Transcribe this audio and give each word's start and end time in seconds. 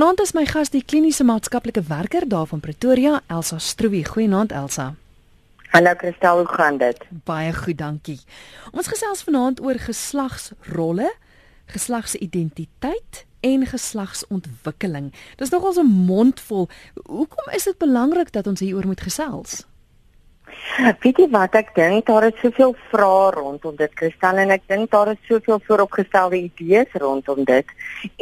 Vanaand 0.00 0.20
is 0.20 0.30
my 0.32 0.46
gas 0.48 0.70
die 0.72 0.80
kliniese 0.80 1.26
maatskaplike 1.28 1.82
werker 1.84 2.24
daar 2.28 2.46
van 2.48 2.60
Pretoria, 2.64 3.18
Elsa 3.28 3.58
Strooi. 3.58 4.00
Goeienaand 4.04 4.52
Elsa. 4.52 4.94
Hallo 5.74 5.92
Christel, 5.96 6.36
hoe 6.36 6.46
gaan 6.48 6.78
dit? 6.80 7.02
Baie 7.28 7.52
goed, 7.52 7.76
dankie. 7.78 8.16
Ons 8.72 8.88
gesels 8.88 9.20
vanaand 9.26 9.60
oor 9.60 9.76
geslagsrolle, 9.76 11.10
geslagsidentiteit 11.74 13.26
en 13.44 13.66
geslagsontwikkeling. 13.68 15.12
Dis 15.36 15.52
nogals 15.52 15.76
'n 15.76 15.92
mondvol. 16.08 16.68
Hoekom 17.04 17.52
is 17.52 17.68
dit 17.68 17.78
belangrik 17.78 18.32
dat 18.32 18.46
ons 18.46 18.60
hieroor 18.60 18.86
moet 18.86 19.00
gesels? 19.00 19.66
Weet 21.02 21.18
jy 21.20 21.26
wat 21.32 21.54
ek 21.58 21.74
dink 21.76 22.06
daar 22.08 22.24
is 22.28 22.38
soveel 22.40 22.72
vrae 22.90 23.30
rondom 23.34 23.76
dit 23.76 23.92
Kristal 23.98 24.40
en 24.42 24.50
ek 24.54 24.62
dink 24.70 24.90
daar 24.94 25.10
is 25.12 25.20
soveel 25.28 25.60
vooropgestelde 25.66 26.38
idees 26.38 26.96
rondom 27.02 27.44
dit 27.44 27.74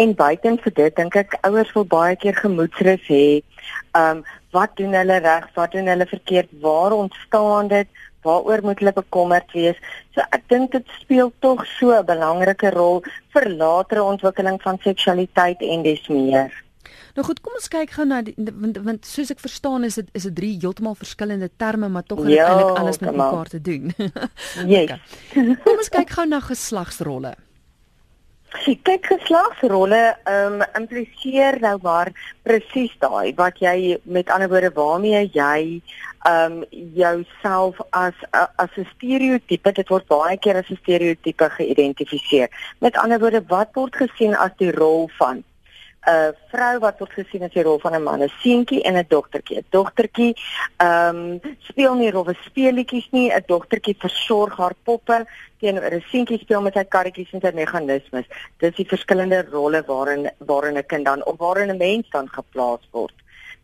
en 0.05 0.15
buiten 0.19 0.59
vir 0.65 0.75
dit 0.81 0.97
dink 0.97 1.17
ek 1.21 1.39
ouers 1.49 1.73
wil 1.77 1.87
baie 1.95 2.17
keer 2.17 2.37
gemoedsrus 2.41 3.07
hê. 3.13 3.41
Um 3.95 4.25
wat 4.57 4.77
doen 4.81 4.95
hulle 4.97 5.19
reg, 5.25 5.49
wat 5.55 5.75
doen 5.77 5.91
hulle 5.93 6.07
verkeerd, 6.09 6.49
waar 6.63 6.97
ontstaan 6.97 7.69
dit? 7.69 7.89
Waaroor 8.25 8.63
moet 8.65 8.81
hulle 8.81 8.95
bekommerd 8.97 9.53
wees? 9.53 9.77
So 10.17 10.25
ek 10.33 10.49
dink 10.49 10.73
dit 10.73 10.97
speel 11.01 11.33
tog 11.45 11.67
so 11.79 11.93
'n 11.93 12.07
belangrike 12.07 12.73
rol 12.75 13.05
vir 13.35 13.51
latere 13.51 14.03
ontwikkeling 14.03 14.63
van 14.63 14.81
seksualiteit 14.83 15.61
en 15.63 15.83
des 15.83 16.09
meer. 16.09 16.51
Nou 17.17 17.27
goed, 17.27 17.41
kom 17.41 17.57
ons 17.59 17.69
kyk 17.73 17.91
gou 17.97 18.07
na 18.07 18.21
die, 18.23 18.35
want 18.37 18.79
want 18.87 19.09
soos 19.09 19.33
ek 19.35 19.43
verstaan 19.43 19.87
is 19.89 19.99
dit 20.01 20.09
is 20.19 20.29
dit 20.29 20.37
drie 20.37 20.55
heeltemal 20.61 20.95
verskillende 20.99 21.51
terme 21.57 21.89
maar 21.93 22.07
tog 22.07 22.23
ja, 22.29 22.47
eintlik 22.47 22.79
alles 22.79 23.01
met 23.03 23.17
mekaar 23.17 23.51
te 23.55 23.61
doen. 23.61 23.93
yes. 24.75 24.87
okay. 24.87 25.01
Kom 25.65 25.77
ons 25.77 25.93
kyk 25.93 26.17
gou 26.19 26.27
na 26.29 26.41
geslagsrolle. 26.45 27.35
Kyk 28.49 29.05
geslagsrolle 29.11 30.03
ehm 30.25 30.61
um, 30.61 30.67
impliseer 30.79 31.59
nou 31.61 31.75
maar 31.83 32.13
presies 32.47 32.95
daai 33.03 33.35
wat 33.37 33.59
jy 33.61 33.99
met 34.05 34.31
ander 34.33 34.49
woorde 34.49 34.71
waarmee 34.77 35.27
jy 35.35 35.83
ehm 36.29 36.63
um, 36.63 36.65
jouself 36.95 37.83
as 37.91 38.15
as 38.33 38.73
'n 38.77 38.89
stereotipe 38.95 39.73
dit 39.73 39.89
word 39.89 40.07
baie 40.09 40.39
keer 40.39 40.57
as 40.63 40.71
'n 40.71 40.81
stereotipe 40.81 41.51
geïdentifiseer. 41.59 42.49
Met 42.79 42.97
ander 42.97 43.21
woorde 43.21 43.45
wat 43.49 43.69
word 43.75 43.97
gesien 43.97 44.35
as 44.35 44.57
die 44.57 44.73
rol 44.73 45.11
van 45.19 45.45
'n 46.09 46.35
vrou 46.53 46.79
wat 46.81 47.01
word 47.03 47.13
gesien 47.13 47.45
as 47.45 47.53
die 47.53 47.63
rol 47.63 47.79
van 47.83 47.95
'n 47.95 48.03
man, 48.03 48.23
'n 48.23 48.33
seentjie 48.43 48.83
en 48.83 48.97
'n 48.97 49.07
dogtertjie. 49.09 49.59
'n 49.59 49.67
Dogtertjie 49.71 50.35
ehm 50.77 51.17
um, 51.17 51.41
speel 51.71 51.95
nie 51.95 52.11
rowwe 52.11 52.35
speletjies 52.49 53.09
nie, 53.11 53.29
'n 53.33 53.45
dogtertjie 53.47 53.97
versorg 53.99 54.57
haar 54.57 54.75
poppe 54.85 55.27
teenoor 55.61 55.93
'n 55.93 56.05
seentjie 56.11 56.39
speel 56.39 56.63
met 56.63 56.75
sy 56.75 56.85
karretjies 56.85 57.33
en 57.33 57.41
sy 57.41 57.53
meganismes. 57.55 58.27
Dis 58.59 58.75
die 58.77 58.89
verskillende 58.89 59.47
rolle 59.51 59.83
waarin 59.87 60.31
waarin 60.39 60.79
'n 60.79 60.87
kind 60.87 61.05
dan 61.05 61.25
of 61.25 61.39
waarin 61.39 61.71
'n 61.71 61.77
mens 61.77 62.11
dan 62.11 62.29
geplaas 62.29 62.89
word. 62.91 63.15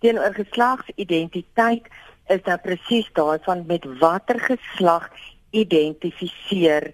Teenoor 0.00 0.34
geslagsidentiteit 0.34 1.87
is 2.28 2.42
daar 2.42 2.61
presies 2.61 3.09
daai 3.12 3.39
van 3.42 3.65
met 3.67 3.84
watter 3.98 4.41
geslag 4.41 5.11
identifiseer 5.50 6.92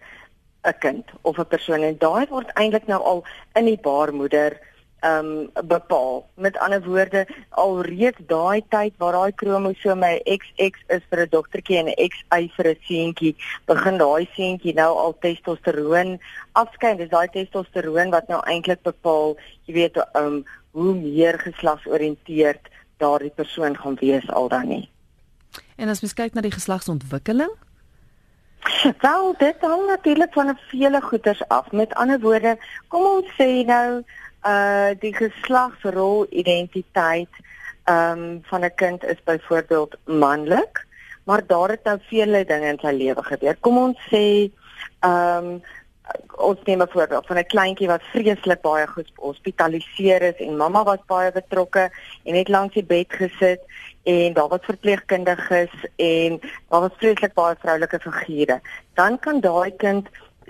'n 0.63 0.79
kind 0.79 1.07
of 1.23 1.39
'n 1.39 1.47
persoon 1.47 1.83
en 1.83 1.99
daai 1.99 2.27
word 2.29 2.51
eintlik 2.55 2.87
nou 2.87 3.03
al 3.03 3.25
in 3.55 3.65
die 3.65 3.81
baarmoeder 3.83 4.70
um, 5.05 5.51
bepaal. 5.67 6.29
Met 6.35 6.59
ander 6.59 6.83
woorde, 6.83 7.27
alreeds 7.49 8.19
daai 8.27 8.63
tyd 8.69 8.95
waar 8.99 9.13
daai 9.13 9.33
kromosome 9.33 10.21
XX 10.25 10.85
is 10.87 11.05
vir 11.11 11.23
'n 11.25 11.31
dogtertjie 11.31 11.79
en 11.79 11.89
'n 11.89 12.09
XY 12.09 12.51
vir 12.57 12.67
'n 12.69 12.79
seentjie, 12.89 13.37
begin 13.67 13.99
daai 13.99 14.29
seentjie 14.35 14.75
nou 14.75 14.97
al 14.97 15.17
testosteroon 15.19 16.21
afskei. 16.53 16.97
Dis 16.97 17.09
daai 17.09 17.29
testosteroon 17.29 18.11
wat 18.11 18.29
nou 18.29 18.41
eintlik 18.45 18.83
bepaal, 18.83 19.37
jy 19.67 19.75
weet, 19.75 19.97
ehm 19.97 20.27
um, 20.27 20.45
hoe 20.71 20.95
meer 20.95 21.39
geslagsoriënteerd 21.39 22.69
daardie 22.97 23.33
persoon 23.35 23.77
gaan 23.77 23.97
wees 24.01 24.31
al 24.31 24.49
dan 24.49 24.69
nie. 24.69 24.89
En 25.77 25.89
as 25.89 26.01
mens 26.01 26.15
kyk 26.15 26.35
na 26.35 26.41
die 26.41 26.55
geslagsontwikkeling, 26.55 27.51
wel 29.01 29.35
dit 29.39 29.57
hang 29.61 29.87
natuurlik 29.87 30.33
van 30.33 30.49
'n 30.49 30.59
vele 30.69 31.01
goeters 31.01 31.49
af. 31.49 31.71
Met 31.73 31.95
ander 31.95 32.21
woorde, 32.21 32.59
kom 32.89 33.05
ons 33.05 33.27
sê 33.41 33.65
nou 33.67 34.05
uh 34.47 34.91
die 35.01 35.15
geslagsrol 35.15 36.27
identiteit 36.31 37.33
ehm 37.85 38.19
um, 38.19 38.41
van 38.43 38.65
'n 38.65 38.75
kind 38.75 39.05
is 39.05 39.23
byvoorbeeld 39.25 39.97
manlik, 40.05 40.87
maar 41.25 41.47
daar 41.47 41.69
het 41.69 41.85
nou 41.85 41.99
vele 42.09 42.45
dinge 42.45 42.67
in 42.67 42.79
sy 42.79 42.93
lewe 42.93 43.23
gebeur. 43.23 43.57
Kom 43.61 43.79
ons 43.79 43.99
sê 44.11 44.51
ehm 45.01 45.45
um, 45.45 45.63
ons 46.37 46.59
neem 46.65 46.83
'n 46.83 46.91
voorbeeld 46.91 47.27
van 47.27 47.39
'n 47.39 47.53
kleintjie 47.55 47.87
wat 47.87 48.03
vreeslik 48.13 48.61
baie 48.61 48.87
gehospitaliseer 48.87 50.23
is 50.23 50.39
en 50.39 50.57
mamma 50.57 50.83
was 50.85 51.03
baie 51.07 51.33
betrokke 51.33 51.91
en 52.25 52.35
het 52.35 52.49
langs 52.49 52.75
die 52.75 52.85
bed 52.85 53.13
gesit 53.13 53.61
en 54.03 54.33
daar 54.33 54.49
was 54.49 54.65
verpleegkundiges 54.65 55.75
en 55.97 56.41
daar 56.69 56.81
was 56.81 56.97
vreeslik 56.97 57.35
baie 57.35 57.57
vroulike 57.59 57.99
figure. 58.01 58.61
Dan 58.95 59.19
kan 59.19 59.41
daai 59.41 59.77
kind 59.77 60.09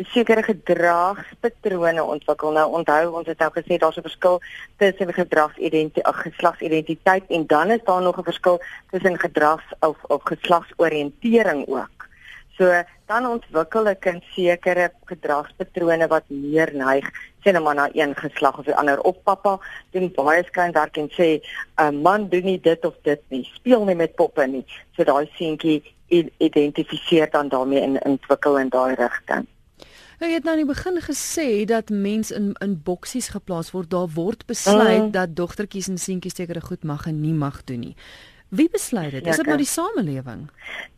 sekere 0.09 0.43
gedragspatrone 0.43 2.03
ontwikkel. 2.03 2.53
Nou 2.53 2.67
onthou 2.73 3.15
ons 3.19 3.27
het 3.27 3.39
nou 3.39 3.51
gesê 3.53 3.79
daar's 3.79 3.97
'n 3.97 4.03
verskil 4.03 4.41
tussen 4.77 5.13
gedragsidentiteit, 5.15 6.17
geslagsidentiteit 6.17 7.25
en 7.29 7.47
dan 7.47 7.71
is 7.71 7.85
daar 7.85 8.03
nog 8.03 8.19
'n 8.19 8.23
verskil 8.23 8.61
tussen 8.91 9.19
gedrags 9.19 9.65
of 9.81 9.97
of 10.09 10.23
geslagsoriëntering 10.23 11.67
ook. 11.69 12.09
So 12.57 12.83
dan 13.07 13.27
ontwikkel 13.27 13.89
'n 13.89 13.99
kind 13.99 14.23
sekere 14.23 14.93
gedragspatrone 15.05 16.07
wat 16.07 16.25
meer 16.29 16.71
neig 16.75 17.11
sien 17.43 17.53
nou 17.53 17.65
maar 17.65 17.75
na 17.75 17.89
een 17.93 18.15
geslag 18.17 18.59
of 18.59 18.65
die 18.65 18.75
ander 18.75 19.01
of 19.01 19.23
pappa 19.23 19.59
doen 19.91 20.13
baie 20.15 20.43
skyn 20.45 20.73
werk 20.73 20.97
en 20.97 21.09
sê 21.11 21.41
'n 21.77 22.03
man 22.03 22.29
doen 22.29 22.45
nie 22.45 22.61
dit 22.61 22.85
of 22.85 22.95
dit 23.03 23.23
nie 23.29 23.45
speel 23.55 23.85
nie 23.85 23.95
met 23.95 24.15
poppe 24.15 24.47
nie 24.47 24.65
so 24.97 25.05
daai 25.05 25.31
seentjie 25.35 25.83
identifiseer 26.39 27.31
dan 27.31 27.49
daarmee 27.49 27.81
en 27.81 28.03
ontwikkel 28.03 28.59
in 28.59 28.69
daai 28.69 28.95
rigting 28.95 29.47
Nou, 30.21 30.29
jy 30.29 30.37
het 30.37 30.45
nou 30.45 30.53
in 30.59 30.67
die 30.67 30.69
begin 30.69 30.99
gesê 31.01 31.45
dat 31.65 31.89
mense 31.89 32.35
in 32.37 32.51
in 32.61 32.75
boksies 32.85 33.31
geplaas 33.33 33.71
word. 33.73 33.89
Daar 33.91 34.11
word 34.15 34.45
besluit 34.47 35.07
mm. 35.07 35.15
dat 35.15 35.33
dogtertjies 35.37 35.89
en 35.89 35.97
seentjies 35.99 36.37
sekere 36.37 36.61
goed 36.61 36.85
mag 36.85 37.07
en 37.09 37.23
nie 37.23 37.33
mag 37.33 37.63
doen 37.65 37.81
nie. 37.81 37.95
Wie 38.49 38.69
besluit 38.69 39.11
dit? 39.11 39.27
Is 39.27 39.41
dit 39.41 39.47
maar 39.47 39.63
die 39.63 39.71
samelewing? 39.71 40.43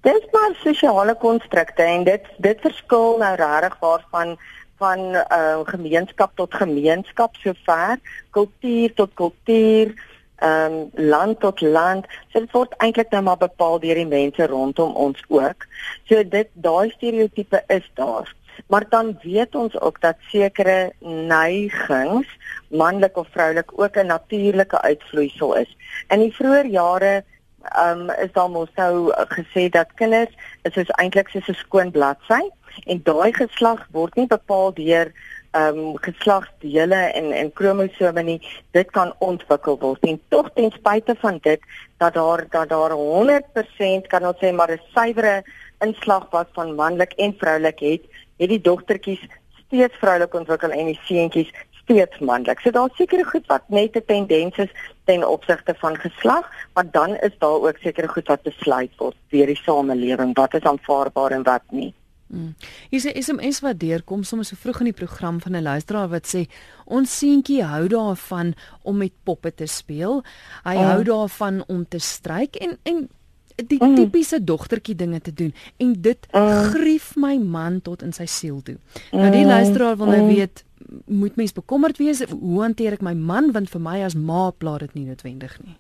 Dis 0.02 0.26
maar 0.32 0.58
sosiale 0.64 1.14
konstrukte 1.14 1.86
en 1.86 2.04
dit 2.04 2.26
dit 2.42 2.66
verskil 2.66 3.22
nou 3.22 3.30
regtig 3.38 3.78
waarvan 3.84 4.34
van 4.82 4.98
uh, 5.14 5.60
gemeenskap 5.70 6.34
tot 6.34 6.54
gemeenskap 6.54 7.38
sover, 7.38 8.00
kultuur 8.30 8.94
tot 8.98 9.14
kultuur, 9.14 9.94
ehm 10.42 10.72
um, 10.72 10.90
land 11.14 11.40
tot 11.40 11.60
land. 11.60 12.10
So 12.32 12.42
dit 12.42 12.50
word 12.50 12.74
eintlik 12.82 13.14
nou 13.14 13.22
maar 13.22 13.38
bepaal 13.38 13.78
deur 13.78 13.94
die 13.94 14.10
mense 14.18 14.46
rondom 14.50 14.98
ons 14.98 15.22
ook. 15.28 15.66
So 16.10 16.28
dit 16.28 16.50
daai 16.54 16.90
stereotipe 16.90 17.62
is 17.70 17.90
daar. 17.94 18.40
Maar 18.66 18.84
dan 18.88 19.18
weet 19.22 19.54
ons 19.54 19.80
ook 19.80 20.00
dat 20.00 20.16
sekere 20.28 20.92
neigings, 21.00 22.28
manlik 22.68 23.16
of 23.16 23.28
vroulik, 23.30 23.80
ook 23.80 23.96
'n 23.96 24.06
natuurlike 24.06 24.80
uitvloeisel 24.80 25.56
is. 25.56 25.76
In 26.08 26.18
die 26.18 26.34
vroeë 26.34 26.70
jare 26.70 27.24
um, 27.76 28.10
is 28.10 28.32
daar 28.32 28.50
mos 28.50 28.70
nou 28.74 29.12
gesê 29.34 29.68
dat 29.68 29.94
kinders 29.94 30.34
is 30.62 30.76
is 30.76 30.90
eintlik 30.98 31.28
soos 31.28 31.48
'n 31.48 31.54
skoon 31.54 31.90
bladsy 31.90 32.42
en 32.86 33.02
daai 33.04 33.32
geslag 33.32 33.86
word 33.90 34.14
nie 34.14 34.26
bepaal 34.26 34.74
deur 34.74 35.12
ehm 35.52 35.78
um, 35.78 35.96
geslagsdele 36.00 37.00
en 37.18 37.32
en 37.32 37.52
kromosome 37.52 38.22
nie 38.22 38.40
dit 38.70 38.90
kan 38.90 39.14
ontwikkel 39.18 39.78
word 39.78 40.04
en 40.08 40.20
tog 40.28 40.50
ten 40.54 40.70
spyte 40.70 41.14
van 41.20 41.38
dit 41.42 41.60
dat 41.96 42.14
daar 42.14 42.46
dat 42.50 42.68
daar 42.68 42.90
100% 42.90 44.06
kan 44.08 44.26
ons 44.26 44.38
sê 44.40 44.52
maar 44.52 44.72
'n 44.72 44.80
suiwere 44.94 45.44
inslag 45.80 46.30
was 46.30 46.46
van 46.52 46.74
manlik 46.74 47.12
en 47.12 47.34
vroulik 47.38 47.78
het 47.78 48.02
het 48.42 48.50
die 48.50 48.60
dogtertjies 48.60 49.22
steeds 49.66 49.96
vroulik 50.02 50.34
ontwikkel 50.34 50.74
en 50.74 50.90
die 50.90 51.00
seentjies 51.08 51.52
steeds 51.82 52.18
manlik. 52.18 52.60
So 52.60 52.70
daar's 52.74 52.96
sekere 52.96 53.24
goed 53.24 53.46
wat 53.46 53.68
net 53.68 53.96
'n 53.96 54.04
tendens 54.06 54.56
is 54.58 54.72
ten 55.04 55.28
opsigte 55.28 55.74
van 55.78 55.96
geslag, 55.96 56.50
maar 56.74 56.90
dan 56.90 57.16
is 57.16 57.34
daar 57.38 57.60
ook 57.60 57.78
sekere 57.80 58.08
goed 58.08 58.26
wat 58.26 58.42
besluit 58.42 58.90
word 58.96 59.16
deur 59.30 59.46
die 59.46 59.62
samelewing 59.64 60.34
wat 60.34 60.54
is 60.54 60.62
aanvaarbaar 60.62 61.30
en 61.30 61.42
wat 61.42 61.62
nie. 61.70 61.94
Hmm. 62.32 62.54
Hier 62.88 63.00
sê 63.00 63.12
SMS 63.20 63.60
wat 63.60 63.78
deurkom 63.78 64.22
sommer 64.24 64.46
so 64.48 64.56
vroeg 64.56 64.78
in 64.80 64.88
die 64.88 65.00
program 65.00 65.40
van 65.40 65.56
'n 65.56 65.62
luisteraar 65.62 66.08
wat 66.08 66.26
sê 66.34 66.48
ons 66.84 67.18
seentjie 67.18 67.62
hou 67.64 67.88
daarvan 67.88 68.54
om 68.82 68.96
met 68.96 69.12
poppe 69.22 69.54
te 69.54 69.66
speel. 69.66 70.22
Hy 70.64 70.76
oh. 70.76 70.88
hou 70.90 71.02
daarvan 71.04 71.64
om 71.68 71.88
te 71.88 71.98
stryk 71.98 72.56
en 72.56 72.78
en 72.82 73.08
die 73.68 73.78
mm. 73.82 73.94
tipiese 73.98 74.44
dogtertjie 74.44 74.94
dinge 74.96 75.20
te 75.20 75.32
doen 75.34 75.54
en 75.76 75.94
dit 76.04 76.28
mm. 76.32 76.62
grief 76.72 77.12
my 77.16 77.36
man 77.38 77.80
tot 77.82 78.02
in 78.02 78.12
sy 78.12 78.26
siel 78.26 78.62
toe. 78.62 78.76
Nou 79.12 79.30
die 79.30 79.44
mm. 79.44 79.52
luisteraar 79.54 79.96
wil 79.96 80.12
nou 80.12 80.22
mm. 80.22 80.34
weet 80.34 80.64
moet 81.06 81.36
mens 81.36 81.52
bekommerd 81.52 81.96
wees 81.96 82.24
hoe 82.30 82.60
hanteer 82.60 82.98
ek 82.98 83.04
my 83.06 83.14
man 83.14 83.52
want 83.52 83.70
vir 83.70 83.80
my 83.80 84.02
as 84.04 84.18
ma 84.18 84.50
pla 84.50 84.78
dit 84.82 84.94
nie 84.98 85.06
noodwendig 85.08 85.56
nie. 85.62 85.76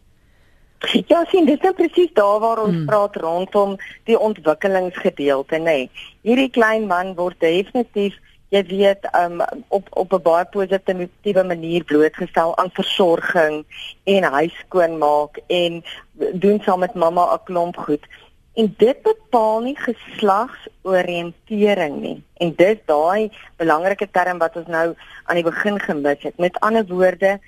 Ja, 1.06 1.22
sien, 1.30 1.46
dit 1.46 1.62
is 1.62 1.74
presies 1.78 2.10
daar 2.16 2.40
waar 2.42 2.58
ons 2.64 2.74
mm. 2.74 2.86
praat 2.90 3.16
rondom 3.22 3.76
die 4.10 4.18
ontwikkelingsgedeelte, 4.18 5.60
nê. 5.62 5.62
Nee. 5.62 6.08
Hierdie 6.26 6.50
klein 6.50 6.88
man 6.90 7.14
word 7.14 7.38
definitief 7.38 8.18
jy 8.52 8.60
weet 8.68 9.08
um 9.16 9.40
op 9.68 9.86
op 9.90 10.12
'n 10.12 10.22
baie 10.22 10.44
positiewe 10.44 11.44
manier 11.44 11.84
blootgestel 11.84 12.56
aan 12.56 12.70
versorging 12.72 13.64
en 14.04 14.22
huis 14.22 14.54
skoonmaak 14.66 15.40
en 15.46 15.84
doen 16.32 16.60
saam 16.62 16.78
met 16.78 16.94
mamma 16.94 17.34
'n 17.34 17.40
klomp 17.44 17.76
goed. 17.76 18.06
En 18.54 18.74
dit 18.76 19.02
bepaal 19.02 19.60
nie 19.60 19.76
geslagsoriëntering 19.76 22.00
nie. 22.00 22.24
En 22.36 22.54
dis 22.54 22.76
daai 22.84 23.30
belangrike 23.56 24.10
term 24.10 24.38
wat 24.38 24.56
ons 24.56 24.66
nou 24.66 24.94
aan 25.24 25.34
die 25.34 25.44
begin 25.44 25.80
gemis 25.80 26.22
het. 26.22 26.38
Met 26.38 26.60
ander 26.60 26.86
woorde, 26.86 27.40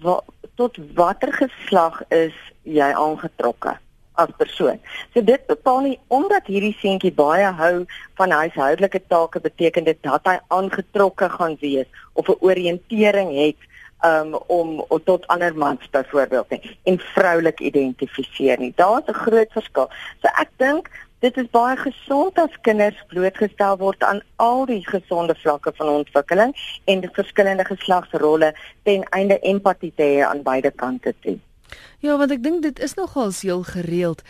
wa, 0.00 0.22
tot 0.54 0.76
watter 0.94 1.32
geslag 1.32 2.02
is 2.08 2.34
jy 2.62 2.92
aangetrokke? 2.92 3.76
As 4.16 4.32
persoon. 4.36 4.80
So 5.14 5.22
dit 5.22 5.46
bepaal 5.46 5.80
nie 5.86 5.98
omdat 6.08 6.48
hierdie 6.50 6.76
seentjie 6.80 7.12
baie 7.14 7.48
hou 7.60 7.84
van 8.20 8.30
huishoudelike 8.30 9.02
take 9.08 9.40
beteken 9.40 9.84
dit 9.84 10.02
dat 10.02 10.28
hy 10.28 10.38
aangetrokke 10.48 11.28
gaan 11.38 11.56
wees 11.60 11.88
of 12.12 12.28
'n 12.28 12.40
oriëntering 12.40 13.32
het 13.36 13.60
um, 14.04 14.34
om 14.46 14.84
om 14.88 15.02
tot 15.04 15.26
ander 15.26 15.56
mans 15.56 15.90
byvoorbeeld 15.90 16.50
nie 16.50 16.78
en 16.82 16.98
vroulik 16.98 17.60
identifiseer 17.60 18.58
nie. 18.58 18.72
Daar's 18.76 19.06
'n 19.06 19.22
groot 19.26 19.52
verskil. 19.52 19.88
So 20.22 20.28
ek 20.40 20.50
dink 20.56 20.90
dit 21.18 21.36
is 21.36 21.50
baie 21.50 21.76
gesond 21.76 22.38
as 22.38 22.60
kinders 22.60 22.98
blootgestel 23.08 23.78
word 23.80 24.02
aan 24.02 24.20
al 24.36 24.66
die 24.66 24.82
gesonde 24.86 25.34
vlakke 25.34 25.72
van 25.76 25.88
ontwikkeling 25.88 26.52
en 26.84 27.00
die 27.00 27.10
verskillende 27.12 27.64
geslagsrolle 27.64 28.54
ten 28.82 29.02
einde 29.10 29.38
empatie 29.38 29.92
te 29.96 30.02
hê 30.02 30.24
aan 30.26 30.42
beide 30.42 30.70
kante 30.70 31.14
toe. 31.20 31.38
Ja, 32.04 32.16
want 32.16 32.30
ek 32.30 32.42
dink 32.42 32.62
dit 32.62 32.78
is 32.78 32.94
nogal 32.94 33.32
heel 33.40 33.62
gereeld. 33.62 34.22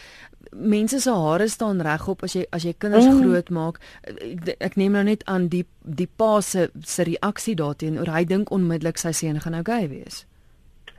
Mense 0.50 1.00
se 1.00 1.11
hare 1.11 1.49
staan 1.49 1.83
regop 1.83 2.23
as 2.23 2.37
jy 2.37 2.47
as 2.55 2.65
jy 2.65 2.75
kinders 2.79 3.09
mm. 3.09 3.19
groot 3.23 3.50
maak. 3.50 3.81
Ek, 4.06 4.55
ek 4.71 4.79
neem 4.81 4.94
nou 4.97 5.03
net 5.05 5.25
aan 5.27 5.49
die 5.53 5.65
die 5.83 6.09
pa 6.09 6.41
se 6.41 6.71
se 6.85 7.06
reaksie 7.06 7.56
daarteenoor. 7.59 8.12
Hy 8.15 8.25
dink 8.25 8.50
onmiddellik 8.55 8.99
sy 8.99 9.12
seun 9.12 9.41
gaan 9.43 9.59
nou 9.59 9.65
gay 9.67 9.88
wees. 9.91 10.25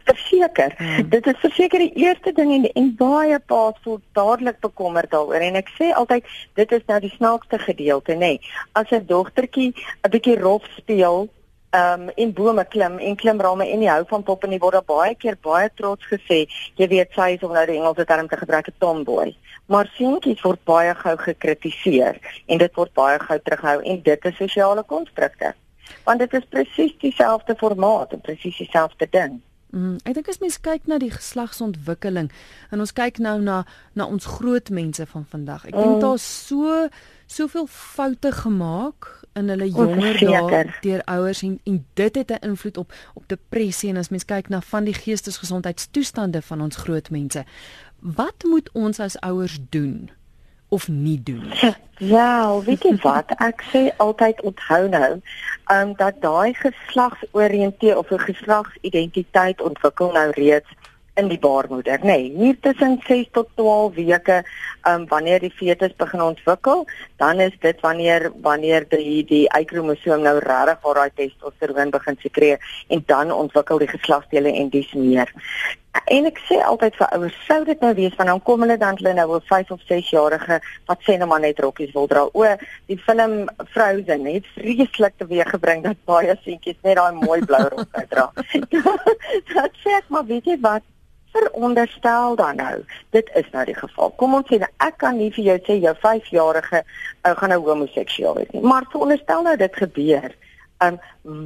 Verseker. 0.07 0.71
Hmm. 0.79 1.09
Dit 1.11 1.25
is 1.27 1.39
verseker 1.41 1.83
die 1.83 1.91
eerste 1.99 2.31
ding 2.31 2.53
en, 2.55 2.67
en 2.79 2.91
baie 2.95 3.39
paas 3.39 3.79
voel 3.83 3.97
dadelik 4.15 4.61
bekommerd 4.63 5.11
daaroor 5.11 5.43
en 5.43 5.59
ek 5.59 5.71
sê 5.75 5.89
altyd 5.91 6.27
dit 6.59 6.75
is 6.77 6.85
nou 6.87 6.99
die 7.03 7.11
snaakste 7.15 7.59
gedeelte 7.59 8.15
nê. 8.15 8.37
Nee. 8.37 8.53
As 8.71 8.91
'n 8.91 9.03
dogtertjie 9.07 9.73
'n 9.73 10.11
bietjie 10.11 10.37
rof 10.39 10.63
speel 10.77 11.27
um 11.75 12.09
in 12.15 12.33
bome 12.33 12.65
klim 12.65 12.97
en 12.97 13.15
klimrame 13.15 13.67
en 13.67 13.79
die 13.79 13.89
hou 13.89 14.03
van 14.07 14.23
pop 14.23 14.43
en 14.43 14.53
die 14.55 14.61
word 14.63 14.85
baie 14.87 15.15
keer 15.15 15.37
baie 15.43 15.69
trots 15.75 16.07
gesê 16.11 16.45
jy 16.79 16.87
weet 16.87 17.11
sy 17.15 17.33
is 17.35 17.43
om 17.43 17.53
nou 17.53 17.65
die 17.67 17.77
Engelse 17.77 18.05
term 18.07 18.27
te 18.27 18.37
gebruik 18.37 18.69
'n 18.69 18.79
tomboy 18.79 19.35
maar 19.67 19.91
seentjies 19.97 20.41
word 20.41 20.63
baie 20.63 20.93
gou 20.95 21.17
gekritiseer 21.17 22.19
en 22.47 22.57
dit 22.57 22.75
word 22.75 22.93
baie 22.93 23.19
gou 23.19 23.39
terughou 23.39 23.81
en 23.83 24.01
dit 24.01 24.25
is 24.25 24.37
sosiale 24.37 24.83
konstrukte 24.83 25.53
want 26.05 26.19
dit 26.19 26.33
is 26.33 26.45
presies 26.49 26.95
dieselfde 26.99 27.55
formaat 27.55 28.13
en 28.13 28.21
presies 28.21 28.57
dieselfde 28.57 29.07
ding 29.11 29.41
Mm, 29.75 29.97
ek 30.07 30.15
dink 30.15 30.29
as 30.31 30.39
mens 30.39 30.55
kyk 30.63 30.85
na 30.87 30.95
die 30.95 31.11
geslagsontwikkeling 31.11 32.29
en 32.71 32.79
ons 32.79 32.93
kyk 32.95 33.19
nou 33.19 33.35
na 33.43 33.65
na 33.99 34.07
ons 34.07 34.29
groot 34.37 34.69
mense 34.71 35.03
van 35.11 35.25
vandag. 35.27 35.65
Ek 35.67 35.75
dink 35.75 35.97
mm. 35.97 36.03
daar's 36.05 36.23
so 36.23 36.87
soveel 37.27 37.67
foute 37.67 38.31
gemaak 38.31 39.16
in 39.37 39.49
hulle 39.53 39.69
jonger 39.69 40.19
dae 40.19 40.63
deur 40.81 41.01
ouers 41.13 41.41
en 41.45 41.59
en 41.63 41.79
dit 41.93 42.15
het 42.15 42.31
'n 42.31 42.45
invloed 42.49 42.77
op 42.77 42.93
op 43.13 43.23
depressie 43.27 43.89
en 43.89 43.97
as 43.97 44.09
mens 44.09 44.25
kyk 44.25 44.49
na 44.49 44.61
van 44.61 44.83
die 44.83 44.93
geestesgesondheidstoestande 44.93 46.41
van 46.41 46.61
ons 46.61 46.75
groot 46.75 47.09
mense. 47.09 47.43
Wat 47.99 48.43
moet 48.43 48.69
ons 48.73 48.99
as 48.99 49.19
ouers 49.19 49.59
doen 49.69 50.09
of 50.69 50.87
nie 50.87 51.21
doen? 51.23 51.45
Ja, 51.99 52.59
weet 52.61 52.83
jy 52.83 52.95
wat? 53.01 53.31
Ek 53.41 53.63
sê 53.73 53.89
altyd 53.97 54.41
onthou 54.41 54.87
nou, 54.89 55.21
um 55.73 55.95
dat 55.97 56.21
daai 56.21 56.53
geslagsoriënteer 56.53 57.97
of 57.97 58.11
'n 58.11 58.19
geslagsidentiteit 58.19 59.61
ontwikkel 59.61 60.11
nou 60.11 60.29
reeds 60.31 60.69
in 61.17 61.29
die 61.31 61.39
baarmoeder, 61.41 61.99
nê. 62.05 62.17
Nee, 62.17 62.31
hier 62.37 62.57
tussen 62.61 62.99
6 63.07 63.31
tot 63.31 63.49
12 63.55 63.95
weke, 63.95 64.43
ehm 64.81 65.01
um, 65.01 65.07
wanneer 65.09 65.39
die 65.39 65.51
fetus 65.51 65.95
begin 65.97 66.21
ontwikkel, 66.21 66.85
dan 67.17 67.39
is 67.39 67.55
dit 67.59 67.81
wanneer 67.81 68.31
wanneer 68.41 68.85
die 68.89 69.23
die 69.25 69.45
Y-kromosoom 69.59 70.21
nou 70.21 70.37
regtig 70.37 70.83
waar 70.83 71.01
daai 71.01 71.11
testosteron 71.15 71.89
begin 71.89 72.17
sekreer 72.21 72.61
en 72.87 73.03
dan 73.05 73.31
ontwikkel 73.31 73.81
die 73.81 73.89
geslagsdele 73.95 74.53
en 74.53 74.69
dis 74.69 74.93
meer. 74.93 75.33
En 76.05 76.27
ek 76.29 76.37
sê 76.45 76.59
altyd 76.61 76.95
vir 76.99 77.09
ouers, 77.15 77.37
sou 77.47 77.57
dit 77.65 77.81
nou 77.81 77.93
wees 77.97 78.13
van 78.19 78.29
dan 78.29 78.41
kom 78.49 78.61
hulle 78.63 78.77
dan 78.77 78.99
hulle 78.99 79.13
nou 79.17 79.35
'n 79.35 79.47
5 79.49 79.71
of 79.71 79.81
6 79.87 80.09
jarige 80.09 80.59
wat 80.85 80.99
sê 81.07 81.17
nou 81.17 81.27
maar 81.27 81.39
net 81.39 81.59
rokkies 81.59 81.93
wil 81.93 82.07
dra. 82.07 82.27
O, 82.33 82.45
die 82.85 82.97
film 82.97 83.49
Frozen 83.73 84.25
het 84.25 84.45
vreeslik 84.55 85.17
teweeggebring 85.17 85.83
dat 85.83 85.97
baie 86.05 86.37
seentjies 86.43 86.77
net 86.83 86.95
daai 86.95 87.13
mooi 87.13 87.41
blou 87.45 87.63
rok 87.69 87.89
uitdra. 87.91 88.31
dat 89.55 89.71
sê 89.83 89.97
ek 89.97 90.07
maar 90.09 90.25
weet 90.25 90.45
jy 90.45 90.59
wat 90.61 90.83
veronderstel 91.31 92.35
dan 92.35 92.55
nou 92.55 92.75
dit 93.15 93.29
is 93.35 93.49
nou 93.51 93.65
die 93.65 93.75
geval. 93.75 94.13
Kom 94.15 94.33
ons 94.37 94.47
sê 94.49 94.59
nou, 94.61 94.69
ek 94.85 94.97
kan 95.03 95.17
nie 95.17 95.31
vir 95.35 95.43
jou 95.51 95.57
sê 95.67 95.77
jou 95.83 95.93
5-jarige 96.03 96.83
ou 97.27 97.35
gaan 97.41 97.53
nou 97.53 97.61
homoseksueel 97.67 98.39
wees 98.39 98.51
nie, 98.55 98.61
maar 98.61 98.87
veronderstel 98.91 99.45
nou 99.47 99.55
dit 99.59 99.79
gebeur. 99.83 100.35
Um 100.85 100.99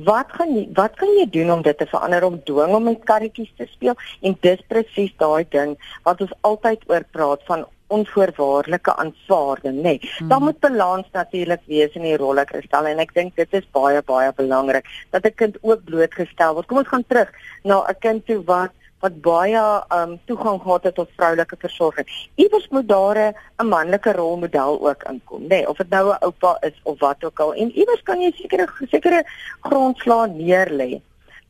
wat 0.06 0.34
gaan 0.38 0.56
jy 0.56 0.66
wat 0.78 0.98
kan 1.00 1.12
jy 1.18 1.28
doen 1.32 1.52
om 1.52 1.62
dit 1.66 1.78
te 1.78 1.88
verander 1.88 2.26
om 2.28 2.42
dwing 2.48 2.74
om 2.76 2.84
met 2.84 3.06
karretjies 3.08 3.54
te 3.58 3.68
speel 3.72 3.96
en 4.22 4.36
dis 4.42 4.66
presies 4.68 5.14
daai 5.24 5.46
ding 5.56 5.78
wat 6.08 6.22
ons 6.22 6.34
altyd 6.48 6.84
oor 6.92 7.06
praat 7.16 7.46
van 7.48 7.64
onvoorwaardelike 7.92 8.96
aanvaarding 8.96 9.76
nê. 9.76 9.82
Nee. 9.82 10.12
Hmm. 10.18 10.28
Daar 10.28 10.42
moet 10.42 10.60
balans 10.60 11.08
natuurlik 11.12 11.62
wees 11.66 11.96
in 12.00 12.06
die 12.08 12.18
rolle 12.18 12.46
kristal 12.46 12.88
en 12.88 13.00
ek 13.04 13.14
dink 13.18 13.36
dit 13.40 13.58
is 13.60 13.68
baie 13.76 14.04
baie 14.08 14.32
belangrik 14.38 14.88
dat 15.12 15.26
'n 15.26 15.36
kind 15.42 15.58
ook 15.62 15.84
blootgestel 15.84 16.54
word. 16.54 16.68
Kom 16.68 16.84
ons 16.84 16.94
gaan 16.94 17.08
terug 17.08 17.32
na 17.64 17.84
'n 17.88 18.00
kind 18.00 18.26
toe 18.26 18.44
wat 18.46 18.72
wat 19.02 19.22
baie 19.22 19.62
um 19.98 20.18
toegang 20.30 20.62
gehad 20.62 20.84
het 20.84 20.96
tot 20.96 21.10
vroulike 21.18 21.58
versorging. 21.60 22.08
Iewers 22.36 22.68
moet 22.70 22.88
daar 22.88 23.18
'n 23.18 23.68
manlike 23.68 24.12
rolmodel 24.12 24.88
ook 24.88 25.04
inkom, 25.04 25.42
nê, 25.42 25.48
nee, 25.48 25.70
of 25.70 25.78
dit 25.78 25.90
nou 25.90 26.12
'n 26.12 26.18
oupa 26.20 26.58
is 26.62 26.80
of 26.84 27.00
wat 27.00 27.24
ook 27.24 27.40
al. 27.40 27.54
En 27.54 27.72
iewers 27.72 28.04
kan 28.04 28.22
jy 28.22 28.32
sekere 28.36 28.68
sekere 28.90 29.24
grondslae 29.60 30.28
neerlê. 30.28 31.02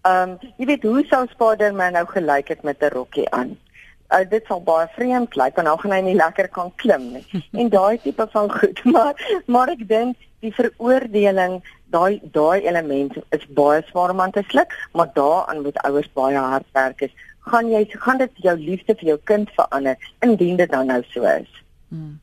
Um 0.04 0.38
jy 0.58 0.66
weet 0.66 0.84
hoe 0.84 1.06
sou 1.10 1.28
Spider-Man 1.28 1.94
nou 1.94 2.06
gelyk 2.06 2.48
het 2.48 2.64
met 2.64 2.82
'n 2.82 2.94
rokkie 2.94 3.30
aan? 3.30 3.58
Uh, 4.12 4.26
dit 4.30 4.44
sal 4.46 4.60
baie 4.62 4.88
vreemd 4.92 5.36
lyk 5.36 5.56
want 5.56 5.68
nou 5.68 5.78
gaan 5.80 5.92
hy 5.92 6.02
nie 6.02 6.16
lekker 6.16 6.48
kan 6.48 6.72
klim 6.76 7.12
nie. 7.14 7.26
En 7.60 7.70
daai 7.70 7.98
tipe 8.04 8.28
van 8.32 8.52
goed, 8.52 8.84
maar 8.96 9.44
maar 9.46 9.70
ek 9.70 9.88
dink 9.88 10.18
die 10.44 10.52
veroordeling 10.52 11.62
daai 11.96 12.20
daai 12.36 12.68
element 12.68 13.16
is 13.30 13.46
baie 13.56 13.84
swaar 13.88 14.12
om 14.12 14.22
aan 14.22 14.32
te 14.32 14.44
sluk, 14.48 14.74
maar 14.92 15.08
daaraan 15.14 15.62
moet 15.62 15.80
ouers 15.88 16.10
baie 16.14 16.38
hard 16.38 16.68
werk 16.74 17.02
is 17.08 17.16
gaan 17.50 17.70
jy 17.72 17.86
gaan 17.90 18.18
dit 18.18 18.32
jou 18.46 18.58
liefde 18.58 18.96
vir 18.96 19.08
jou 19.14 19.20
kind 19.24 19.50
verander 19.58 19.98
indien 20.20 20.58
dit 20.58 20.72
nou 20.72 20.86
nou 20.86 21.04
so 21.10 21.24
is. 21.24 21.62
Hmm. 21.92 22.20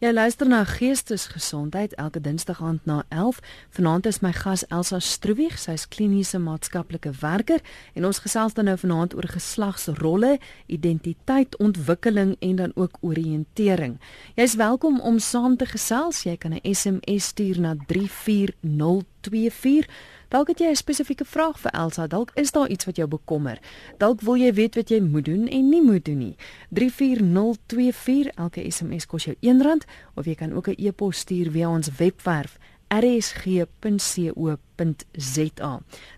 Jy 0.00 0.14
luister 0.16 0.48
na 0.48 0.62
Geestesgesondheid 0.64 1.92
elke 2.00 2.20
Dinsdag 2.24 2.62
aand 2.64 2.86
na 2.88 3.02
11. 3.12 3.36
Vanaand 3.76 4.06
is 4.08 4.22
my 4.24 4.32
gas 4.32 4.64
Elsa 4.72 4.96
Stroewieg, 5.04 5.58
sy 5.60 5.74
is 5.76 5.84
kliniese 5.92 6.40
maatskaplike 6.40 7.12
werker 7.20 7.60
en 7.92 8.08
ons 8.08 8.22
gesels 8.24 8.56
dan 8.56 8.64
nou 8.70 8.78
vanaand 8.80 9.12
oor 9.18 9.28
geslagsrolle, 9.28 10.38
identiteit, 10.72 11.52
ontwikkeling 11.60 12.32
en 12.40 12.56
dan 12.62 12.72
ook 12.80 12.96
oriëntering. 13.04 14.00
Jy's 14.40 14.56
welkom 14.56 15.04
om 15.04 15.20
saam 15.20 15.60
te 15.60 15.68
gesels. 15.68 16.24
Jy 16.24 16.36
kan 16.40 16.56
'n 16.56 16.64
SMS 16.64 17.24
stuur 17.36 17.60
na 17.60 17.76
34024 17.92 19.84
Dalk 20.30 20.46
het 20.48 20.58
jy 20.58 20.70
'n 20.70 20.76
spesifieke 20.76 21.24
vraag 21.24 21.60
vir 21.60 21.70
Elsa. 21.70 22.06
Dalk 22.06 22.30
is 22.34 22.52
daar 22.52 22.68
iets 22.68 22.84
wat 22.84 22.96
jou 22.96 23.08
bekommer. 23.08 23.58
Dalk 23.98 24.20
wil 24.20 24.36
jy 24.36 24.52
weet 24.52 24.74
wat 24.74 24.88
jy 24.88 25.00
moet 25.00 25.24
doen 25.24 25.48
en 25.48 25.68
nie 25.68 25.82
moet 25.82 26.04
doen 26.04 26.18
nie. 26.18 26.36
34024 26.68 28.34
elke 28.34 28.70
SMS 28.70 29.06
kos 29.06 29.24
jou 29.24 29.36
R1 29.40 29.86
of 30.14 30.24
jy 30.24 30.34
kan 30.34 30.52
ook 30.52 30.68
'n 30.68 30.74
e-pos 30.76 31.18
stuur 31.18 31.50
via 31.50 31.70
ons 31.70 31.88
webwerf 31.96 32.58
rsg.co.za. 32.88 33.70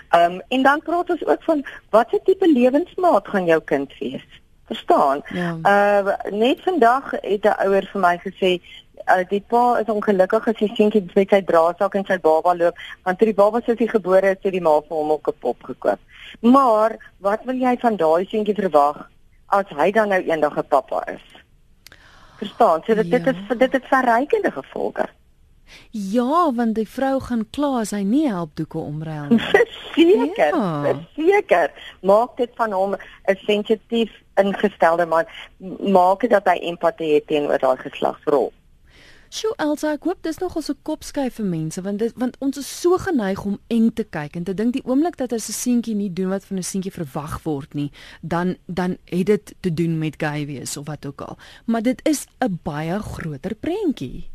Ehm 0.10 0.32
um, 0.32 0.42
en 0.48 0.62
dan 0.62 0.82
praat 0.82 1.10
ons 1.10 1.26
ook 1.26 1.44
van 1.44 1.66
watter 1.90 2.20
tipe 2.24 2.48
lewensmaat 2.48 3.28
gaan 3.28 3.46
jou 3.46 3.62
kind 3.62 3.98
wees? 4.00 4.26
Verstaan? 4.66 5.22
Ja. 5.28 5.58
Uh 5.64 6.32
net 6.32 6.62
vandag 6.62 7.12
het 7.12 7.44
'n 7.44 7.60
ouer 7.66 7.90
vir 7.92 8.02
my 8.02 8.18
gesê 8.18 8.62
uh, 9.08 9.24
die 9.30 9.42
pa 9.42 9.80
is 9.82 9.90
ongelukkig 9.92 10.48
as 10.48 10.60
hy 10.62 10.70
seentjie 10.76 11.04
met 11.16 11.30
sy 11.30 11.42
draadsak 11.42 11.96
en 11.96 12.06
sy 12.08 12.18
baba 12.24 12.54
loop 12.54 12.80
want 13.04 13.20
toe 13.20 13.30
die 13.30 13.38
baba 13.38 13.62
soos 13.66 13.80
hy 13.80 13.88
gebore 13.92 14.34
is, 14.36 14.42
het 14.44 14.54
die 14.54 14.64
ma 14.64 14.80
vir 14.82 14.98
hom 14.98 15.12
ook 15.16 15.30
'n 15.30 15.40
pop 15.40 15.64
gekoop. 15.64 16.00
Maar 16.42 16.98
wat 17.20 17.44
wil 17.46 17.56
jy 17.56 17.78
van 17.82 17.96
daai 17.98 18.26
seentjie 18.26 18.56
verwag 18.56 19.08
as 19.48 19.70
hy 19.70 19.92
dan 19.92 20.10
nou 20.10 20.22
eendag 20.22 20.58
'n 20.58 20.68
pappa 20.68 21.04
is? 21.08 21.26
Verstaan? 22.38 22.84
So 22.86 22.96
dit 22.96 23.08
ja. 23.08 23.20
dit 23.20 23.36
is 23.36 23.58
dit 23.58 23.72
het 23.72 23.86
verrykende 23.86 24.52
gevolge. 24.52 25.08
Ja, 25.92 26.54
want 26.54 26.76
die 26.76 26.88
vrou 26.88 27.20
gaan 27.20 27.44
kla 27.52 27.82
as 27.82 27.92
hy 27.96 28.04
nie 28.08 28.28
help 28.28 28.56
doeke 28.56 28.80
omruil 28.80 29.34
nie. 29.34 29.66
Seker, 29.98 30.54
ja. 30.54 30.94
seker. 31.16 31.72
Maak 32.06 32.38
dit 32.38 32.52
van 32.56 32.72
hom 32.72 32.96
'n 32.96 33.36
sensitief 33.36 34.12
ingestelde 34.36 35.06
man. 35.06 35.26
Maak 35.80 36.22
dit 36.22 36.30
dat 36.30 36.46
hy 36.46 36.58
empatie 36.70 37.14
het 37.14 37.28
teenoor 37.28 37.60
daai 37.60 37.78
geslagsrol. 37.78 38.52
Sjoe 39.28 39.52
Elsa, 39.60 39.90
ek 39.98 40.06
hoop 40.08 40.22
dis 40.24 40.38
nogal 40.40 40.64
so 40.64 40.78
kopskyf 40.88 41.42
vir 41.42 41.48
mense 41.50 41.82
want 41.84 42.00
dit 42.00 42.14
want 42.22 42.38
ons 42.44 42.60
is 42.62 42.68
so 42.68 42.96
geneig 43.02 43.42
om 43.44 43.58
eng 43.74 43.90
te 43.92 44.06
kyk 44.08 44.38
en 44.40 44.46
te 44.48 44.54
dink 44.56 44.72
die 44.78 44.84
oomblik 44.88 45.18
dat 45.20 45.34
'n 45.36 45.40
seentjie 45.44 45.96
nie 45.96 46.14
doen 46.14 46.30
wat 46.32 46.46
van 46.46 46.58
'n 46.58 46.64
seentjie 46.64 46.96
verwag 46.96 47.44
word 47.44 47.74
nie, 47.74 47.92
dan 48.22 48.56
dan 48.68 48.98
het 49.06 49.26
dit 49.26 49.54
te 49.60 49.74
doen 49.74 50.00
met 50.00 50.16
gay 50.18 50.46
wees 50.46 50.78
of 50.78 50.88
wat 50.88 51.06
ook 51.06 51.22
al. 51.22 51.38
Maar 51.66 51.82
dit 51.82 52.00
is 52.08 52.26
'n 52.40 52.60
baie 52.64 53.00
groter 53.00 53.56
prentjie. 53.56 54.30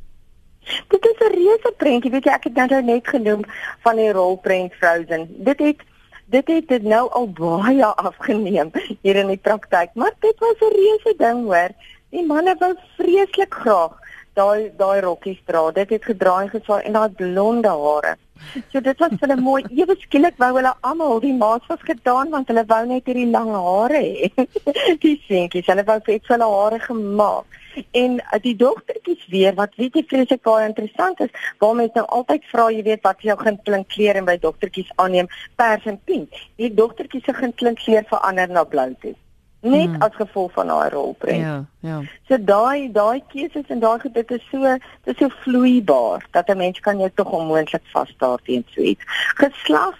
Dit 0.88 1.04
is 1.04 1.18
'n 1.20 1.32
reuse 1.32 1.72
prentjie, 1.76 2.10
weet 2.10 2.24
jy, 2.24 2.32
ek 2.32 2.44
het 2.44 2.54
nou 2.54 2.82
net 2.82 3.08
genoem 3.08 3.44
van 3.80 3.96
die 3.96 4.12
rolprent 4.12 4.74
Frozen. 4.74 5.28
Dit 5.44 5.58
het 5.58 5.80
dit 6.26 6.48
het 6.48 6.68
dit 6.68 6.82
nou 6.82 7.10
al 7.10 7.28
baie 7.32 7.86
afgeneem 8.08 8.70
hier 9.00 9.16
in 9.16 9.26
die 9.26 9.40
praktyk, 9.40 9.90
maar 9.94 10.12
dit 10.20 10.38
was 10.38 10.60
'n 10.60 10.74
reuse 10.74 11.14
ding 11.16 11.44
hoor. 11.44 11.70
Die 12.10 12.26
manne 12.26 12.56
wou 12.58 12.74
vreeslik 12.96 13.54
graag 13.54 14.01
daai 14.38 14.70
daai 14.76 15.00
rokkies 15.04 15.40
dra. 15.46 15.70
Dit 15.76 15.90
het 15.90 16.04
gedraai 16.04 16.48
gesaai 16.52 16.82
en 16.86 16.98
daai 16.98 17.08
blonde 17.20 17.72
hare. 17.84 18.16
So 18.72 18.80
dit 18.80 18.98
was 18.98 19.14
vir 19.20 19.32
'n 19.32 19.42
mooi 19.42 19.62
ewe 19.80 19.96
skielik 20.04 20.36
wou 20.42 20.52
hulle 20.56 20.74
almal 20.80 21.20
die 21.20 21.34
maats 21.44 21.66
was 21.72 21.82
gedaan 21.90 22.30
want 22.30 22.48
hulle 22.48 22.64
wou 22.74 22.84
net 22.86 23.06
hierdie 23.06 23.30
lang 23.30 23.50
hare 23.54 24.02
hê. 24.02 24.30
die 25.04 25.16
seentjies, 25.28 25.66
hulle 25.66 25.84
wou 25.90 25.98
vir 26.06 26.20
hulle 26.28 26.48
hare 26.54 26.78
gemaak. 26.88 27.58
En 28.02 28.20
uh, 28.20 28.38
die 28.42 28.56
dogtertjies 28.56 29.26
weer 29.32 29.54
wat 29.54 29.76
weet 29.80 29.94
jy 29.96 30.04
vreeslik 30.08 30.42
baie 30.42 30.68
interessant 30.68 31.20
is, 31.20 31.32
waar 31.58 31.74
mense 31.74 31.96
nou 31.96 32.06
altyd 32.18 32.44
vra, 32.52 32.68
jy 32.70 32.82
weet 32.90 33.02
wat 33.08 33.24
jou 33.28 33.36
kind 33.44 33.64
klink 33.64 33.88
kleer 33.88 34.16
en 34.20 34.28
by 34.28 34.36
dogtertjies 34.36 34.92
aanneem 34.96 35.28
pers 35.56 35.86
en 35.86 36.00
pink. 36.04 36.40
Die 36.60 36.74
dogtertjies 36.74 37.24
se 37.24 37.32
kind 37.32 37.56
klink 37.56 37.84
kleer 37.84 38.04
verander 38.10 38.48
na 38.48 38.64
blou 38.64 38.90
toe 39.00 39.16
net 39.62 39.88
mm. 39.88 40.02
as 40.02 40.14
gevolg 40.18 40.52
van 40.52 40.68
haar 40.68 40.92
rolprent. 40.92 41.38
Ja, 41.38 41.64
ja. 41.80 42.00
So 42.28 42.38
daai 42.38 42.92
daai 42.92 43.22
keuses 43.32 43.68
en 43.70 43.82
daai 43.82 43.98
dit 44.12 44.30
is 44.30 44.46
so 44.50 44.76
dit 45.04 45.14
is 45.14 45.18
so 45.18 45.28
vloeibaar 45.42 46.26
dat 46.30 46.48
'n 46.48 46.56
mens 46.56 46.80
kan 46.80 46.98
jou 46.98 47.10
tog 47.14 47.30
onmoontlik 47.30 47.82
vasstaar 47.92 48.38
teen 48.44 48.64
so 48.74 48.80
iets. 48.80 49.04
Geslag 49.34 49.98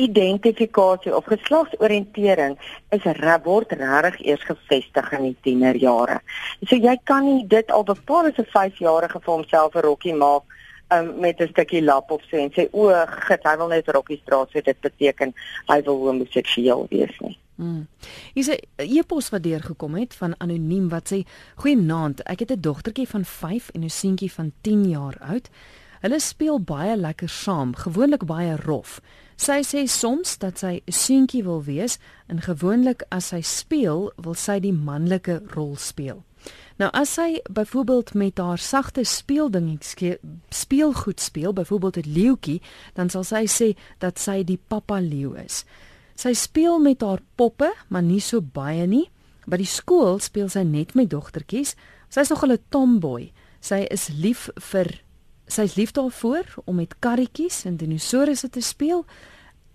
identifikasie 0.00 1.16
of 1.16 1.24
geslagsoriëntering 1.24 2.56
is 2.88 3.04
word 3.44 3.72
regtig 3.72 4.20
eers 4.26 4.44
gevestig 4.44 5.12
in 5.12 5.22
die 5.22 5.36
tienerjare. 5.42 6.20
So 6.68 6.76
jy 6.76 6.96
kan 7.04 7.24
nie 7.24 7.46
dit 7.46 7.70
al 7.70 7.84
bepaal 7.84 8.30
as 8.30 8.38
'n 8.38 8.48
5-jarige 8.54 9.20
vir 9.20 9.34
homself 9.34 9.74
'n 9.74 9.80
rokkie 9.80 10.14
maak 10.14 10.42
um, 10.92 11.20
met 11.20 11.40
'n 11.40 11.48
stukkie 11.48 11.82
lap 11.82 12.10
of 12.10 12.22
sê 12.22 12.38
en 12.38 12.50
sê 12.50 12.68
o, 12.72 12.88
git, 13.06 13.44
hy 13.44 13.56
wil 13.56 13.68
net 13.68 13.88
rokkies 13.88 14.22
dra, 14.24 14.46
so 14.52 14.60
dit 14.60 14.80
beteken 14.80 15.34
hy 15.66 15.82
wil 15.82 15.98
homoseksueel 16.06 16.86
wees 16.90 17.16
nie. 17.20 17.38
Mm. 17.60 17.88
Hier 18.32 18.48
is 18.48 18.48
'n 18.48 18.58
e-pos 18.76 19.28
wat 19.28 19.42
deurgekom 19.42 19.94
het 19.94 20.14
van 20.14 20.34
anoniem 20.40 20.88
wat 20.88 21.12
sê: 21.12 21.26
"Goeienaand, 21.54 22.22
ek 22.22 22.38
het 22.38 22.50
'n 22.52 22.60
dogtertjie 22.60 23.08
van 23.08 23.24
5 23.24 23.68
en 23.68 23.84
'n 23.84 23.90
seentjie 23.90 24.32
van 24.32 24.52
10 24.60 24.88
jaar 24.88 25.16
oud. 25.20 25.48
Hulle 26.00 26.20
speel 26.20 26.60
baie 26.60 26.96
lekker 26.96 27.28
saam, 27.28 27.74
gewoonlik 27.74 28.24
baie 28.24 28.56
rof. 28.56 29.00
Sy 29.36 29.62
sê 29.62 29.84
soms 29.84 30.38
dat 30.38 30.58
sy 30.58 30.82
'n 30.84 30.92
seentjie 30.92 31.42
wil 31.42 31.62
wees 31.62 31.98
en 32.26 32.40
gewoonlik 32.40 33.04
as 33.08 33.26
sy 33.26 33.40
speel, 33.40 34.12
wil 34.16 34.34
sy 34.34 34.60
die 34.60 34.72
manlike 34.72 35.42
rol 35.46 35.76
speel." 35.76 36.24
Nou 36.76 36.90
as 36.92 37.14
sy 37.14 37.40
byvoorbeeld 37.52 38.14
met 38.14 38.38
haar 38.38 38.58
sagte 38.58 39.04
speeldingetjie 39.04 40.18
speelgoed 40.48 41.20
speel, 41.20 41.52
byvoorbeeld 41.52 41.96
'n 41.96 42.12
leeuetjie, 42.12 42.62
dan 42.94 43.10
sal 43.10 43.24
sy 43.24 43.46
sê 43.46 43.78
dat 43.98 44.18
sy 44.18 44.44
die 44.44 44.60
pappa 44.68 45.00
leeu 45.00 45.34
is. 45.34 45.64
Sy 46.20 46.34
speel 46.36 46.80
met 46.84 47.00
haar 47.00 47.22
poppe, 47.40 47.70
maar 47.88 48.04
nie 48.04 48.20
so 48.20 48.42
baie 48.44 48.84
nie. 48.86 49.06
By 49.48 49.56
die 49.62 49.68
skool 49.68 50.18
speel 50.20 50.50
sy 50.52 50.66
net 50.68 50.92
met 50.98 51.08
dogtertjies. 51.12 51.74
Sy's 52.12 52.28
nog 52.28 52.44
'n 52.44 52.58
tomboy. 52.68 53.32
Sy 53.60 53.86
is 53.90 54.08
lief 54.08 54.50
vir 54.56 55.00
sy's 55.46 55.74
lief 55.74 55.92
daarvoor 55.92 56.44
om 56.64 56.76
met 56.76 56.94
karretjies 57.00 57.64
en 57.64 57.76
dinosourusse 57.76 58.48
te 58.50 58.60
speel 58.60 59.04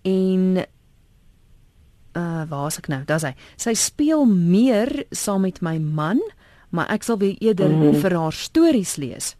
en 0.03 0.65
uh 2.15 2.43
waar 2.47 2.67
is 2.67 2.77
ek 2.77 2.87
nou? 2.87 3.03
Daar's 3.03 3.23
hy. 3.23 3.35
Sy 3.57 3.73
speel 3.73 4.25
meer 4.25 5.05
saam 5.11 5.41
met 5.41 5.61
my 5.61 5.77
man, 5.77 6.21
maar 6.69 6.87
ek 6.87 7.03
sal 7.03 7.17
weer 7.17 7.35
eerder 7.39 7.69
mm 7.69 7.81
-hmm. 7.81 7.99
vir 8.01 8.13
haar 8.15 8.33
stories 8.33 8.95
lees. 8.95 9.35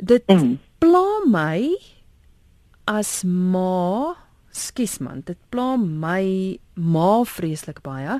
Dit 0.00 0.26
mm 0.26 0.58
pla 0.80 1.20
my 1.28 1.76
as 2.88 3.20
ma 3.24 4.16
Skus 4.50 4.98
man, 4.98 5.22
dit 5.26 5.38
pla 5.50 5.76
my 5.78 6.58
ma 6.74 7.22
vreeslik 7.28 7.82
baie 7.86 8.18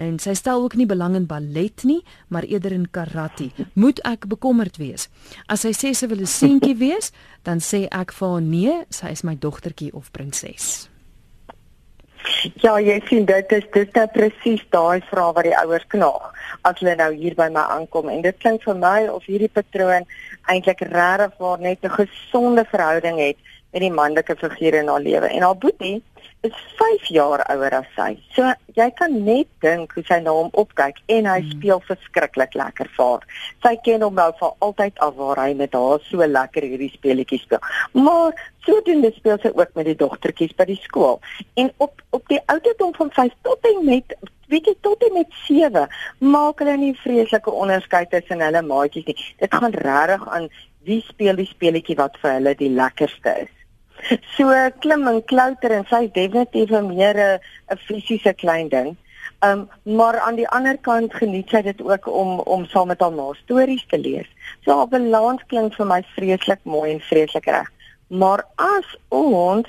en 0.00 0.18
sy 0.20 0.34
stel 0.36 0.60
ook 0.64 0.76
nie 0.76 0.86
belang 0.88 1.16
in 1.16 1.26
ballet 1.28 1.84
nie, 1.88 2.00
maar 2.28 2.44
eerder 2.44 2.72
in 2.76 2.86
karate. 2.92 3.50
Moet 3.74 4.00
ek 4.08 4.28
bekommerd 4.28 4.76
wees? 4.80 5.08
As 5.48 5.64
sy 5.64 5.72
sê 5.76 5.94
sy 5.96 6.08
wil 6.08 6.20
'n 6.20 6.26
seentjie 6.26 6.76
wees, 6.86 7.12
dan 7.44 7.60
sê 7.60 7.88
ek 7.88 8.12
vir 8.12 8.28
haar 8.28 8.40
nee, 8.44 8.84
sy 8.90 9.08
is 9.08 9.24
my 9.24 9.34
dogtertjie 9.34 9.92
of 9.94 10.12
prinses. 10.12 10.88
Ja, 12.60 12.76
jy 12.80 13.00
sien 13.08 13.24
dit 13.24 13.52
is 13.52 13.64
dit 13.72 13.94
nou 13.96 14.06
presies 14.12 14.62
daai 14.72 15.00
vraag 15.08 15.34
wat 15.36 15.44
die 15.44 15.56
ouers 15.56 15.86
knaag 15.92 16.28
as 16.68 16.80
hulle 16.80 16.94
nou 16.96 17.12
hier 17.14 17.34
by 17.36 17.48
my 17.52 17.64
aankom 17.76 18.08
en 18.12 18.22
dit 18.22 18.36
klink 18.42 18.64
vir 18.64 18.76
my 18.76 19.08
of 19.08 19.24
hierdie 19.28 19.48
patroon 19.48 20.04
eintlik 20.52 20.82
regtig 20.92 21.32
waar 21.40 21.60
net 21.60 21.84
'n 21.84 21.96
gesonde 21.96 22.64
verhouding 22.72 23.18
het 23.18 23.38
met 23.72 23.84
die 23.84 23.92
manlike 23.94 24.36
figuur 24.36 24.74
in 24.82 24.88
haar 24.88 25.02
lewe. 25.04 25.28
En 25.28 25.42
haar 25.46 25.58
boetie 25.58 26.00
is 26.40 26.56
5 26.76 27.08
jaar 27.12 27.42
ouer 27.52 27.74
as 27.76 27.88
sy. 27.96 28.14
So 28.34 28.48
jy 28.76 28.86
kan 28.96 29.16
net 29.26 29.48
dink 29.64 29.92
hoe 29.92 30.04
sy 30.08 30.20
na 30.24 30.32
hom 30.32 30.48
opkyk 30.62 31.02
en 31.12 31.28
hy 31.28 31.36
hmm. 31.42 31.50
speel 31.52 31.82
verskriklik 31.84 32.56
lekker 32.56 32.88
vir 32.96 33.10
haar. 33.10 33.26
Sy 33.66 33.74
ken 33.84 34.06
hom 34.06 34.16
nou 34.16 34.30
van 34.40 34.56
altyd 34.66 35.02
af 35.04 35.18
waar 35.18 35.42
hy 35.42 35.52
met 35.58 35.76
haar 35.76 36.00
so 36.08 36.24
lekker 36.24 36.64
hierdie 36.64 36.90
speletjies 36.94 37.44
speel. 37.44 37.60
Maar 37.92 38.32
so 38.64 38.80
doen 38.88 39.04
dit 39.04 39.20
speel 39.20 39.40
sy 39.44 39.52
ook 39.52 39.76
met 39.76 39.90
die 39.90 39.98
dogtertjies 40.00 40.56
by 40.56 40.68
die 40.72 40.80
skool. 40.80 41.20
En 41.60 41.72
op 41.76 42.00
op 42.16 42.26
die 42.32 42.40
ouderdom 42.50 42.96
van 42.96 43.12
5 43.20 43.36
tot 43.46 43.70
en 43.74 43.84
met 43.86 44.16
weet 44.50 44.66
jy 44.66 44.76
tot 44.82 45.04
en 45.06 45.14
met 45.20 45.38
7 45.44 45.86
maak 46.32 46.64
hulle 46.64 46.80
nie 46.80 46.96
vreeslike 47.04 47.52
onderskeid 47.52 48.10
tussen 48.16 48.42
hulle 48.42 48.64
maatjies 48.66 49.06
nie. 49.12 49.20
Dit 49.44 49.54
gaan 49.54 49.76
regtig 49.76 50.26
aan 50.26 50.48
wie 50.88 51.02
speel 51.04 51.36
die 51.36 51.50
speletjie 51.52 52.00
wat 52.00 52.16
vir 52.22 52.38
hulle 52.38 52.56
die 52.56 52.72
lekkerste 52.72 53.42
is. 53.44 53.56
So 54.36 54.50
klim 54.80 55.06
en 55.08 55.24
klouter 55.24 55.72
en 55.76 55.86
sy 55.90 56.08
definitief 56.14 56.70
meer 56.70 57.16
'n 57.16 57.40
'n 57.72 57.78
fisiese 57.86 58.34
klein 58.34 58.68
ding. 58.68 58.96
Um 59.42 59.68
maar 59.82 60.18
aan 60.20 60.36
die 60.36 60.48
ander 60.48 60.78
kant 60.78 61.14
geniet 61.14 61.48
sy 61.48 61.62
dit 61.62 61.82
ook 61.82 62.06
om 62.06 62.40
om 62.40 62.66
saam 62.66 62.88
met 62.88 63.00
haar 63.00 63.12
ma 63.12 63.32
stories 63.42 63.86
te 63.88 63.98
lees. 63.98 64.28
So 64.64 64.76
haar 64.76 64.88
balans 64.88 65.44
klink 65.46 65.74
vir 65.74 65.86
my 65.86 66.02
vreeslik 66.16 66.60
mooi 66.64 66.90
en 66.92 67.00
vreeslik 67.00 67.46
reg. 67.46 67.70
Maar 68.08 68.44
as 68.56 68.96
ons 69.08 69.66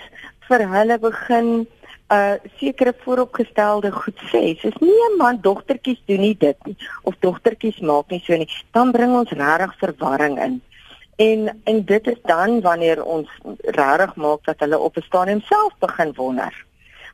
vir 0.47 0.67
hulle 0.67 0.97
begin 0.99 1.67
uh 2.11 2.35
sekere 2.59 2.93
vooropgestelde 3.03 3.91
goed 3.91 4.19
sê. 4.31 4.43
Dis 4.61 4.79
nie 4.83 5.15
man 5.17 5.39
dogtertjies 5.41 6.01
doen 6.05 6.19
nie 6.19 6.35
dit 6.37 6.67
nie 6.67 6.75
of 7.03 7.15
dogtertjies 7.19 7.79
maak 7.79 8.11
nie 8.11 8.21
so 8.25 8.35
nie. 8.35 8.49
Dan 8.71 8.91
bring 8.91 9.15
ons 9.15 9.31
regtig 9.31 9.77
verwarring 9.79 10.39
in. 10.39 10.61
En 11.21 11.61
en 11.63 11.85
dit 11.85 12.07
is 12.07 12.21
dan 12.23 12.61
wanneer 12.61 13.03
ons 13.03 13.29
regtig 13.57 14.15
maak 14.15 14.45
dat 14.49 14.59
hulle 14.59 14.79
op 14.79 14.97
'n 14.97 15.07
stadium 15.09 15.41
self 15.41 15.73
begin 15.79 16.13
wonder. 16.13 16.65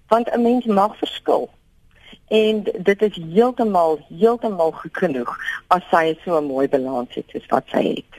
Want 0.08 0.30
'n 0.30 0.42
mens 0.42 0.66
mag 0.66 0.98
verskil. 0.98 1.50
En 2.28 2.64
dit 2.90 3.02
is 3.02 3.16
heeltemal 3.16 4.00
heeltemal 4.10 4.72
goed 4.72 4.98
genoeg 4.98 5.38
as 5.68 5.84
sy 5.92 6.18
so 6.24 6.38
'n 6.38 6.46
mooi 6.46 6.68
balans 6.68 7.16
het 7.16 7.26
soos 7.28 7.46
wat 7.48 7.64
sy 7.68 7.84
het. 7.96 8.14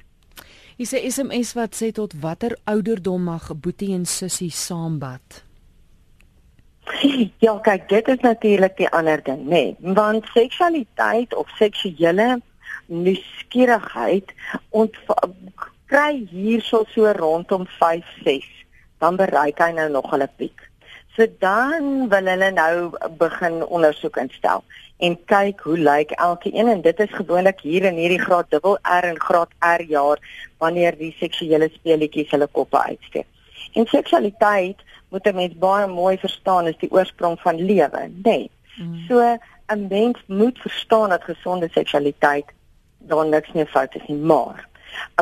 Is 0.77 0.93
'n 0.93 1.11
SMS 1.11 1.53
wat 1.53 1.83
sê 1.83 1.91
tot 1.93 2.21
watter 2.21 2.59
ouderdom 2.65 3.23
mag 3.23 3.57
boetie 3.57 3.95
en 3.95 4.07
sussie 4.07 4.51
saambad? 4.51 5.45
Ja, 7.39 7.59
kyk, 7.63 7.89
dit 7.89 8.09
is 8.09 8.21
natuurlik 8.21 8.77
die 8.77 8.89
ander 8.89 9.23
ding, 9.23 9.43
nê, 9.45 9.49
nee. 9.49 9.77
want 9.81 10.25
seksualiteit 10.35 11.35
of 11.35 11.49
seksuele 11.49 12.41
nuuskierigheid 12.87 14.33
ontkry 15.89 16.29
hierso 16.31 16.85
so 16.95 17.13
rondom 17.13 17.67
5, 17.67 18.05
6, 18.25 18.45
dan 19.01 19.17
bereik 19.17 19.59
hy 19.59 19.73
nou 19.73 19.89
nog 19.91 20.13
'n 20.13 20.29
piek. 20.37 20.69
So 21.17 21.27
dan 21.41 22.09
wil 22.09 22.27
hulle 22.27 22.51
nou 22.51 22.91
begin 23.19 23.65
ondersoek 23.67 24.17
instel 24.17 24.63
en 24.99 25.17
kyk 25.25 25.61
hoe 25.61 25.79
lyk 25.79 26.11
elke 26.11 26.51
een 26.53 26.69
en 26.69 26.81
dit 26.83 27.01
is 27.01 27.11
gewoonlik 27.11 27.61
hier 27.61 27.85
in 27.85 27.95
hierdie 27.95 28.21
graad 28.21 28.51
dubbel 28.51 28.79
R 28.83 29.05
en 29.05 29.21
graad 29.21 29.49
R 29.61 29.83
jaar 29.83 30.19
wanneer 30.59 30.97
die 30.99 31.15
seksuele 31.19 31.71
speletjies 31.73 32.31
hulle 32.31 32.47
koppe 32.47 32.79
uitsteek. 32.79 33.27
En 33.75 33.87
seksualiteit 33.87 34.77
moet 35.11 35.27
'n 35.27 35.35
mens 35.35 35.55
baie 35.55 35.87
mooi 35.87 36.19
verstaan 36.19 36.67
is 36.67 36.79
die 36.79 36.91
oorsprong 36.91 37.41
van 37.41 37.57
lewe, 37.57 38.09
nê. 38.09 38.23
Nee. 38.23 38.51
Mm. 38.77 39.05
So 39.09 39.39
'n 39.67 39.87
mens 39.89 40.19
moet 40.27 40.59
verstaan 40.59 41.09
dat 41.09 41.25
gesonde 41.25 41.69
seksualiteit 41.73 42.47
daar 42.99 43.27
niks 43.27 43.53
meer 43.53 43.67
fout 43.67 43.95
is 43.95 44.07
nie, 44.07 44.17
maar 44.17 44.69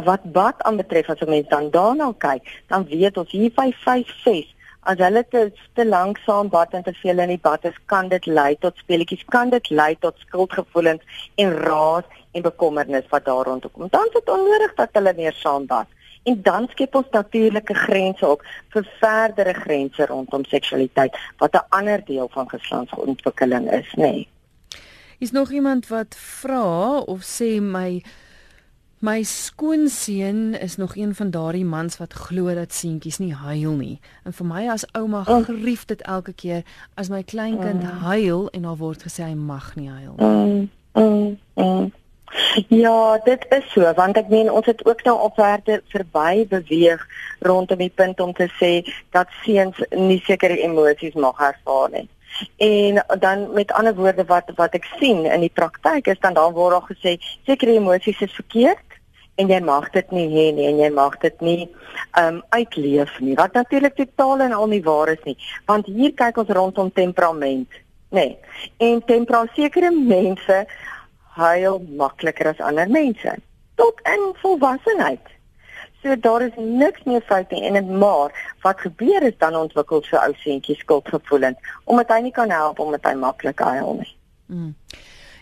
wat 0.05 0.21
wat 0.33 0.63
aanbetref 0.63 1.09
as 1.09 1.21
'n 1.21 1.31
mens 1.31 1.49
dan 1.49 1.71
daarna 1.71 2.13
kyk, 2.19 2.43
dan 2.69 2.85
weet 2.85 3.17
ons 3.17 3.31
hier 3.31 3.51
5 3.55 3.77
5 3.83 4.13
6 4.25 4.55
as 4.87 4.99
hulle 4.99 5.25
te 5.31 5.53
te 5.75 5.85
lanksaam 5.85 6.49
bad 6.49 6.75
en 6.75 6.83
te 6.83 6.95
veel 7.03 7.19
in 7.19 7.29
die 7.35 7.43
bad 7.43 7.65
is, 7.65 7.79
kan 7.87 8.09
dit 8.09 8.27
lei 8.27 8.57
tot 8.63 8.77
speletjies, 8.77 9.25
kan 9.35 9.51
dit 9.51 9.71
lei 9.71 9.97
tot 9.99 10.15
skuldgevoelens 10.19 11.03
en 11.35 11.53
raas 11.67 12.05
en 12.33 12.43
bekommernis 12.43 13.09
wat 13.11 13.25
daar 13.25 13.45
rondom 13.45 13.71
kom. 13.73 13.89
Dan 13.91 14.07
is 14.07 14.13
dit 14.13 14.29
onnodig 14.29 14.75
dat 14.75 14.89
hulle 14.93 15.15
meer 15.17 15.33
saam 15.33 15.67
bad 15.67 15.87
en 16.27 16.41
dan 16.43 16.69
skep 16.71 16.95
ons 16.99 17.11
natuurlike 17.15 17.75
grense 17.75 18.27
op 18.27 18.43
vir 18.75 18.87
verdere 19.01 19.53
grense 19.55 20.07
rondom 20.11 20.45
seksualiteit 20.45 21.19
wat 21.39 21.55
'n 21.55 21.67
ander 21.69 22.03
deel 22.05 22.29
van 22.33 22.49
geslagsontwikkeling 22.49 23.71
is, 23.73 23.91
nê. 23.95 24.03
Nee. 24.03 24.29
Is 25.19 25.31
nog 25.31 25.51
iemand 25.51 25.89
wat 25.89 26.17
vra 26.17 26.99
of 26.99 27.21
sê 27.23 27.61
my 27.61 28.03
my 28.99 29.23
skoonseun 29.23 30.61
is 30.61 30.77
nog 30.77 30.97
een 30.97 31.15
van 31.15 31.31
daardie 31.31 31.65
mans 31.65 31.97
wat 31.97 32.13
glo 32.13 32.55
dat 32.55 32.73
seentjies 32.73 33.19
nie 33.19 33.35
huil 33.35 33.73
nie. 33.73 33.99
En 34.25 34.33
vir 34.33 34.47
my 34.47 34.69
as 34.73 34.87
ouma 34.93 35.25
oh. 35.29 35.45
grief 35.45 35.85
dit 35.85 36.03
elke 36.03 36.33
keer 36.33 36.63
as 36.95 37.09
my 37.09 37.23
kleinkind 37.23 37.83
mm. 37.83 38.01
huil 38.09 38.49
en 38.51 38.63
daar 38.63 38.81
word 38.81 39.03
gesê 39.03 39.29
hy 39.29 39.35
mag 39.35 39.75
nie 39.77 39.91
huil 39.91 40.15
nie. 40.17 40.27
Mm. 40.27 40.71
Mm. 40.93 41.39
Mm. 41.55 41.93
Ja, 42.69 43.19
dit 43.25 43.47
is 43.51 43.73
so 43.73 43.93
want 43.97 44.17
ek 44.17 44.29
meen 44.33 44.51
ons 44.53 44.67
het 44.67 44.81
ook 44.87 45.05
nou 45.05 45.15
opwerde 45.29 45.83
verby 45.93 46.47
beweeg 46.49 47.05
rondom 47.45 47.79
die 47.79 47.93
punt 47.95 48.21
om 48.21 48.33
te 48.33 48.49
sê 48.59 48.81
dat 49.15 49.29
seuns 49.45 49.81
nie 49.93 50.23
sekere 50.25 50.59
emosies 50.65 51.15
mag 51.15 51.41
ervaar 51.41 51.91
nie. 51.93 52.09
En 52.57 53.05
dan 53.19 53.53
met 53.53 53.73
ander 53.73 53.95
woorde 53.95 54.25
wat 54.25 54.51
wat 54.57 54.75
ek 54.75 54.89
sien 54.99 55.25
in 55.25 55.41
die 55.41 55.53
praktyk 55.53 56.07
is 56.07 56.21
dan 56.21 56.35
dan 56.35 56.53
word 56.53 56.77
daar 56.77 56.89
gesê 56.91 57.17
sekere 57.47 57.77
emosies 57.79 58.21
is 58.21 58.35
verkeerd 58.35 58.99
en 59.37 59.51
jy 59.53 59.61
mag 59.61 59.89
dit 59.93 60.11
nie 60.17 60.27
hê 60.33 60.47
nie 60.57 60.67
en 60.71 60.79
jy 60.81 60.91
mag 60.97 61.17
dit 61.21 61.41
nie 61.45 61.69
um 62.21 62.43
uitleef 62.57 63.13
nie. 63.21 63.37
Wat 63.37 63.53
natuurlik 63.53 63.97
totaal 63.97 64.47
en 64.49 64.57
al 64.57 64.71
nie 64.73 64.83
waar 64.85 65.13
is 65.13 65.23
nie, 65.25 65.37
want 65.69 65.87
hier 65.87 66.15
kyk 66.17 66.41
ons 66.41 66.53
rondom 66.57 66.93
temperament, 66.93 67.69
nê. 68.11 68.27
Nee. 68.27 68.37
En 68.81 69.03
temperament 69.05 69.53
sekere 69.57 69.93
mense 69.93 70.65
huil 71.37 71.81
makliker 72.01 72.53
as 72.55 72.61
ander 72.65 72.89
mense 72.89 73.37
tot 73.77 74.01
in 74.09 74.31
volwassenheid. 74.41 75.36
So 76.03 76.17
daar 76.21 76.43
is 76.43 76.55
niks 76.57 77.03
meer 77.05 77.25
fout 77.27 77.51
nie 77.51 77.65
en 77.67 77.79
dit 77.79 77.89
maar 77.89 78.35
wat 78.63 78.81
gebeur 78.81 79.23
is 79.23 79.39
dan 79.39 79.57
ontwikkel 79.57 80.03
so 80.07 80.17
ou 80.21 80.33
seentjie 80.45 80.77
skuldgevoelens 80.77 81.75
omdat 81.85 82.13
hy 82.15 82.21
nie 82.29 82.35
kan 82.37 82.51
help 82.51 82.79
omdat 82.79 83.05
hy 83.09 83.15
maklik 83.19 83.59
huil 83.59 84.01
nie. 84.01 84.13
Mm. 84.47 84.75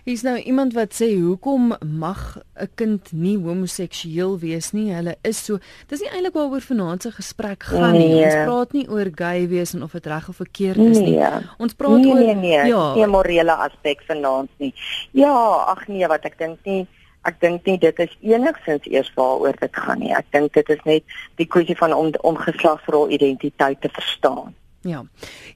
Is 0.05 0.21
nou 0.21 0.37
iemand 0.37 0.75
wat 0.77 0.93
sê 0.93 1.07
hoekom 1.17 1.71
mag 1.81 2.37
'n 2.61 2.69
kind 2.75 3.13
nie 3.13 3.39
homoseksueel 3.39 4.39
wees 4.39 4.73
nie? 4.73 4.93
Hulle 4.93 5.17
is 5.23 5.45
so. 5.45 5.59
Dis 5.89 6.01
nie 6.01 6.11
eintlik 6.11 6.35
waaroor 6.35 6.61
vanaand 6.61 7.03
se 7.03 7.11
gesprek 7.11 7.63
gaan 7.63 7.93
nie. 7.93 8.09
Nee. 8.09 8.25
Ons 8.25 8.35
praat 8.45 8.73
nie 8.73 8.89
oor 8.89 9.09
gay 9.15 9.49
wees 9.49 9.75
en 9.75 9.83
of 9.83 9.93
dit 9.93 10.07
reg 10.07 10.29
of 10.29 10.37
verkeerd 10.37 10.77
is 10.77 10.99
nie. 10.99 11.17
Nee. 11.17 11.49
Ons 11.59 11.73
praat 11.73 11.97
nee, 11.99 12.13
oor 12.13 12.21
nee, 12.21 12.35
nee. 12.35 12.67
ja, 12.67 12.95
die 12.95 13.07
morele 13.07 13.53
aspek 13.53 14.03
vanaand 14.07 14.51
nie. 14.57 14.75
Ja, 15.13 15.65
ag 15.73 15.89
nee, 15.89 16.07
wat 16.07 16.25
ek 16.25 16.39
dink 16.39 16.59
nie 16.65 16.87
Ek 17.25 17.41
dink 17.41 17.65
nie 17.67 17.79
dit 17.79 17.99
is 17.99 18.17
enigsins 18.21 18.87
eers 18.91 19.11
waaroor 19.17 19.57
dit 19.61 19.77
gaan 19.77 19.99
nie. 19.99 20.13
Ek 20.13 20.27
dink 20.31 20.53
dit 20.53 20.69
is 20.69 20.83
net 20.85 21.17
die 21.41 21.47
kwessie 21.47 21.77
van 21.77 21.93
om 21.93 22.13
om 22.23 22.37
geslagsrol 22.37 23.11
identiteit 23.11 23.81
te 23.81 23.89
verstaan. 23.89 24.55
Ja. 24.85 25.05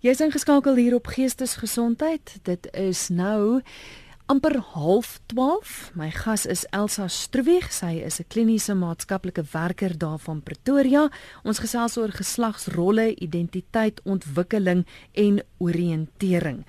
Jy's 0.00 0.22
ingeskakel 0.24 0.78
hier 0.81 0.94
op 0.96 1.07
Geestesgesondheid. 1.12 2.38
Dit 2.48 2.70
is 2.72 3.09
nou 3.12 3.61
amper 4.28 4.59
half 4.74 5.18
12. 5.26 5.90
My 5.96 6.09
gas 6.12 6.46
is 6.46 6.64
Elsa 6.72 7.09
Stroewig. 7.09 7.72
Sy 7.72 8.00
is 8.04 8.20
'n 8.20 8.28
kliniese 8.28 8.74
maatskaplike 8.74 9.44
werker 9.52 9.98
daar 9.98 10.18
van 10.18 10.42
Pretoria. 10.42 11.11
Ons 11.44 11.59
gesels 11.59 11.96
oor 11.96 12.12
geslagsrolle, 12.12 13.14
identiteit, 13.16 14.00
ontwikkeling 14.04 14.87
en 15.12 15.42
oriëntering. 15.59 16.64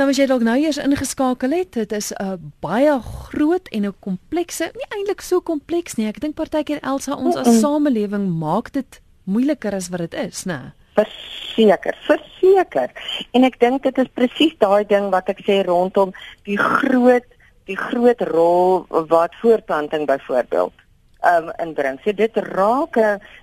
Nou 0.00 0.06
as 0.08 0.16
jy 0.16 0.24
dalk 0.30 0.40
nou 0.40 0.54
eers 0.56 0.78
ingeskakel 0.80 1.52
het, 1.52 1.74
dit 1.76 1.90
is 1.92 2.08
'n 2.16 2.52
baie 2.64 2.94
groot 3.04 3.68
en 3.68 3.84
'n 3.84 3.94
komplekse, 4.00 4.72
nie 4.72 4.88
eintlik 4.96 5.20
so 5.20 5.40
kompleks 5.40 5.96
nie. 5.96 6.06
Ek 6.06 6.20
dink 6.20 6.36
partykeer 6.36 6.80
Elsa 6.80 7.14
ons 7.14 7.36
as 7.36 7.60
samelewing 7.60 8.38
maak 8.38 8.72
dit 8.72 9.00
moeiliker 9.24 9.74
as 9.74 9.90
wat 9.90 10.00
dit 10.00 10.14
is, 10.14 10.44
né? 10.44 10.72
verseker, 10.94 11.96
verseker. 12.06 12.90
En 13.32 13.44
ek 13.44 13.60
dink 13.60 13.82
dit 13.82 13.98
is 13.98 14.08
presies 14.14 14.54
daai 14.58 14.84
ding 14.88 15.10
wat 15.10 15.28
ek 15.28 15.42
sê 15.46 15.60
rondom 15.66 16.12
die 16.44 16.58
groot 16.58 17.26
die 17.68 17.76
groot 17.76 18.20
rol 18.20 18.86
wat 18.88 19.34
voortplanting 19.42 20.06
byvoorbeeld 20.06 20.72
um 21.24 21.50
inbring. 21.58 21.98
So 22.04 22.12
dit 22.12 22.36
raak 22.36 22.96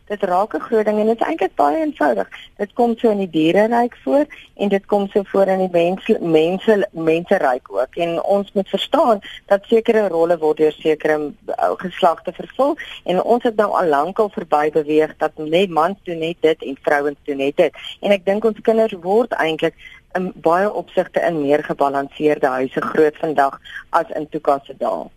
dit 0.08 0.24
raak 0.24 0.54
'n 0.56 0.60
groot 0.60 0.86
ding 0.86 1.00
en 1.00 1.08
dit 1.08 1.22
is 1.22 1.28
eintlik 1.28 1.56
baie 1.56 1.78
eenvoudig. 1.78 2.28
Dit 2.58 2.74
kom 2.74 2.98
so 2.98 3.10
in 3.10 3.18
die 3.18 3.30
diereryk 3.30 3.96
voor 4.04 4.26
en 4.56 4.70
dit 4.70 4.86
kom 4.86 5.08
so 5.08 5.24
voor 5.24 5.48
in 5.48 5.60
die 5.60 5.72
mense 5.72 6.18
mense 6.22 6.88
menseryk 6.92 7.72
ook. 7.72 7.96
En 7.96 8.24
ons 8.24 8.52
moet 8.54 8.70
verstaan 8.70 9.20
dat 9.46 9.66
sekere 9.66 10.08
rolle 10.08 10.38
word 10.38 10.58
deur 10.58 10.72
sekere 10.72 11.18
uh, 11.48 11.72
geslagte 11.78 12.32
vervul 12.32 12.78
en 13.04 13.24
ons 13.24 13.44
het 13.44 13.56
nou 13.56 13.72
al 13.72 13.88
lank 13.88 14.20
al 14.20 14.30
verby 14.30 14.70
beweeg 14.72 15.18
dat 15.18 15.32
net 15.36 15.70
mans 15.70 15.98
doen 16.04 16.20
net 16.20 16.38
dit 16.40 16.64
en 16.64 16.78
vrouens 16.82 17.18
doen 17.24 17.38
net 17.38 17.58
dit. 17.58 17.74
En 18.02 18.12
ek 18.12 18.26
dink 18.26 18.46
ons 18.46 18.60
kinders 18.62 18.94
word 19.02 19.32
eintlik 19.32 19.76
in 20.16 20.32
baie 20.36 20.74
opsigte 20.74 21.22
in 21.22 21.42
meer 21.42 21.64
gebalanseerde 21.64 22.48
huise 22.48 22.82
groot 22.82 23.18
vandag 23.18 23.60
as 23.90 24.10
in 24.16 24.30
toekasse 24.30 24.74
dae. 24.78 25.17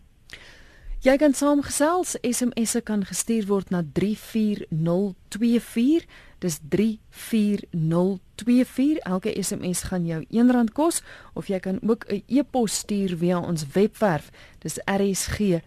Jy 1.01 1.15
kan 1.17 1.33
saamgesels. 1.33 2.19
SMS'e 2.21 2.83
kan 2.85 3.01
gestuur 3.09 3.47
word 3.49 3.73
na 3.73 3.81
34024. 3.97 6.05
Dis 6.45 6.61
34024. 6.69 9.01
Elke 9.09 9.33
SMS 9.43 9.89
gaan 9.89 10.05
jou 10.05 10.21
R1 10.29 10.69
kos 10.77 11.01
of 11.33 11.49
jy 11.49 11.57
kan 11.59 11.81
ook 11.81 12.05
'n 12.09 12.23
e-pos 12.27 12.75
stuur 12.75 13.17
via 13.17 13.41
ons 13.41 13.67
webwerf. 13.73 14.31
Dis 14.59 14.79
rsg.co.za. 14.85 15.63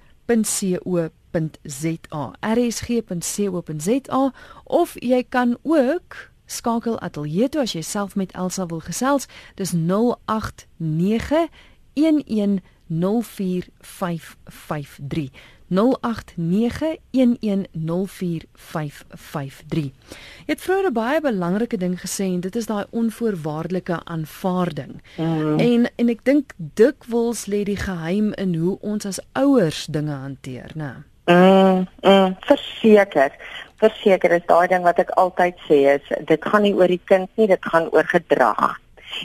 rsg.co.za 2.54 4.34
of 4.64 4.96
jy 5.02 5.26
kan 5.30 5.58
ook 5.62 6.30
skakel 6.46 7.00
ateljee 7.00 7.50
toe 7.50 7.62
as 7.62 7.74
jy 7.74 7.82
self 7.82 8.16
met 8.16 8.32
Elsa 8.32 8.66
wil 8.66 8.80
gesels. 8.80 9.28
Dis 9.56 9.72
089 9.72 11.50
11 11.94 12.60
0891104553 12.90 13.00
Jy 19.74 19.92
het 20.46 20.62
vroeër 20.62 20.88
'n 20.90 20.94
baie 20.94 21.22
belangrike 21.22 21.78
ding 21.78 22.00
gesê 22.02 22.24
en 22.24 22.40
dit 22.40 22.56
is 22.56 22.66
daai 22.66 22.86
onvoorwaardelike 22.90 24.00
aanvaarding. 24.04 25.02
Mm. 25.18 25.60
En 25.60 25.92
en 25.96 26.10
ek 26.10 26.24
dink 26.24 26.54
dikwels 26.58 27.46
lê 27.46 27.64
die 27.64 27.78
geheim 27.78 28.34
in 28.34 28.56
hoe 28.56 28.78
ons 28.82 29.06
as 29.06 29.20
ouers 29.32 29.86
dinge 29.86 30.14
hanteer, 30.14 30.72
né? 30.76 31.04
Mm, 31.26 31.88
mm 32.02 32.36
verseker. 32.40 33.32
Verseker 33.76 34.32
is 34.32 34.46
daai 34.46 34.68
ding 34.68 34.84
wat 34.84 35.00
ek 35.00 35.10
altyd 35.10 35.56
sê 35.70 35.96
is 35.96 36.26
dit 36.26 36.46
gaan 36.46 36.62
nie 36.62 36.74
oor 36.74 36.88
die 36.88 37.02
kind 37.06 37.30
nie, 37.36 37.48
dit 37.48 37.66
gaan 37.66 37.90
oor 37.92 38.04
gedrag. 38.04 38.80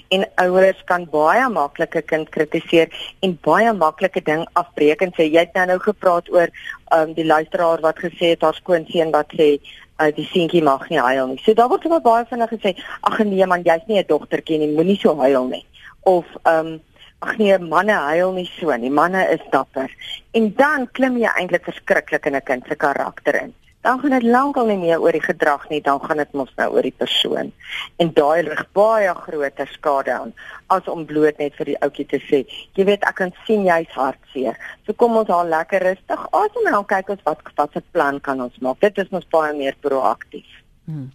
En 0.08 0.24
ouers 0.44 0.80
kan 0.84 1.06
baie 1.10 1.48
maklike 1.48 2.02
kind 2.02 2.30
kritiseer 2.34 2.88
en 3.24 3.36
baie 3.44 3.72
maklike 3.72 4.22
ding 4.24 4.46
afbreek 4.52 5.02
en 5.02 5.12
sê 5.16 5.28
jy 5.28 5.44
het 5.46 5.54
nou 5.58 5.66
nou 5.72 5.78
gepraat 5.84 6.30
oor 6.32 6.48
um, 6.96 7.14
die 7.14 7.26
luisteraar 7.26 7.84
wat 7.84 8.00
gesê 8.04 8.34
het 8.34 8.42
haar 8.46 8.58
skoonseun 8.58 9.12
wat 9.14 9.32
sê 9.38 9.50
uh, 9.58 10.10
die 10.14 10.26
seentjie 10.32 10.62
mag 10.62 10.88
nie 10.90 11.00
huil 11.00 11.32
nie. 11.32 11.40
So 11.44 11.54
daar 11.54 11.70
word 11.72 11.88
baie 11.92 12.04
baie 12.10 12.28
vinnig 12.30 12.52
gesê 12.56 12.74
ag 13.02 13.22
nee 13.24 13.46
man 13.46 13.64
jy's 13.66 13.86
nie 13.86 13.98
'n 14.00 14.08
dogtertjie 14.08 14.58
nie, 14.58 14.74
moenie 14.74 14.98
so 14.98 15.16
huil 15.16 15.48
nie. 15.54 15.64
Of 16.02 16.26
ehm 16.44 16.74
um, 16.74 16.80
ag 17.20 17.38
nee 17.38 17.58
manne 17.58 17.96
huil 18.10 18.32
nie 18.32 18.50
so 18.58 18.76
nie, 18.76 18.90
manne 18.90 19.24
is 19.34 19.42
dapper. 19.50 19.90
En 20.32 20.52
dan 20.54 20.86
klim 20.92 21.16
jy 21.18 21.30
eintlik 21.34 21.64
verskriklik 21.64 22.26
in 22.26 22.36
'n 22.36 22.44
kind 22.44 22.64
se 22.68 22.76
karakter 22.76 23.42
in 23.42 23.54
dan 23.88 24.00
gaan 24.00 24.10
dit 24.10 24.22
lankal 24.22 24.66
nie 24.68 24.76
meer 24.76 25.00
oor 25.00 25.16
die 25.16 25.24
gedrag 25.24 25.62
nie, 25.70 25.80
dan 25.80 26.00
gaan 26.04 26.20
dit 26.20 26.32
mos 26.36 26.50
nou 26.60 26.66
oor 26.74 26.84
die 26.84 26.92
persoon. 26.92 27.52
En 27.96 28.10
daai 28.12 28.42
rig 28.44 28.60
baie 28.76 29.14
groter 29.16 29.70
skade 29.72 30.12
aan 30.12 30.34
as 30.74 30.90
om 30.92 31.06
bloot 31.08 31.38
net 31.40 31.56
vir 31.56 31.70
die 31.70 31.76
ouetjie 31.86 32.04
te 32.10 32.20
sê, 32.26 32.42
jy 32.76 32.84
weet 32.84 33.06
ek 33.08 33.16
kan 33.22 33.32
sien 33.46 33.64
jy's 33.64 33.94
hartseer. 33.96 34.58
So 34.84 34.92
kom 34.92 35.16
ons 35.16 35.32
haal 35.32 35.48
lekker 35.48 35.86
rustig 35.88 36.26
asem 36.36 36.68
en 36.68 36.76
dan 36.76 36.84
kyk 36.90 37.14
ons 37.16 37.24
wat 37.30 37.40
wat 37.56 37.78
se 37.78 37.82
plan 37.96 38.20
kan 38.28 38.44
ons 38.44 38.60
maak. 38.60 38.76
Dit 38.84 39.00
is 39.00 39.08
mos 39.14 39.24
baie 39.32 39.56
meer 39.56 39.78
proaktief. 39.80 40.60
Hmm. 40.84 41.08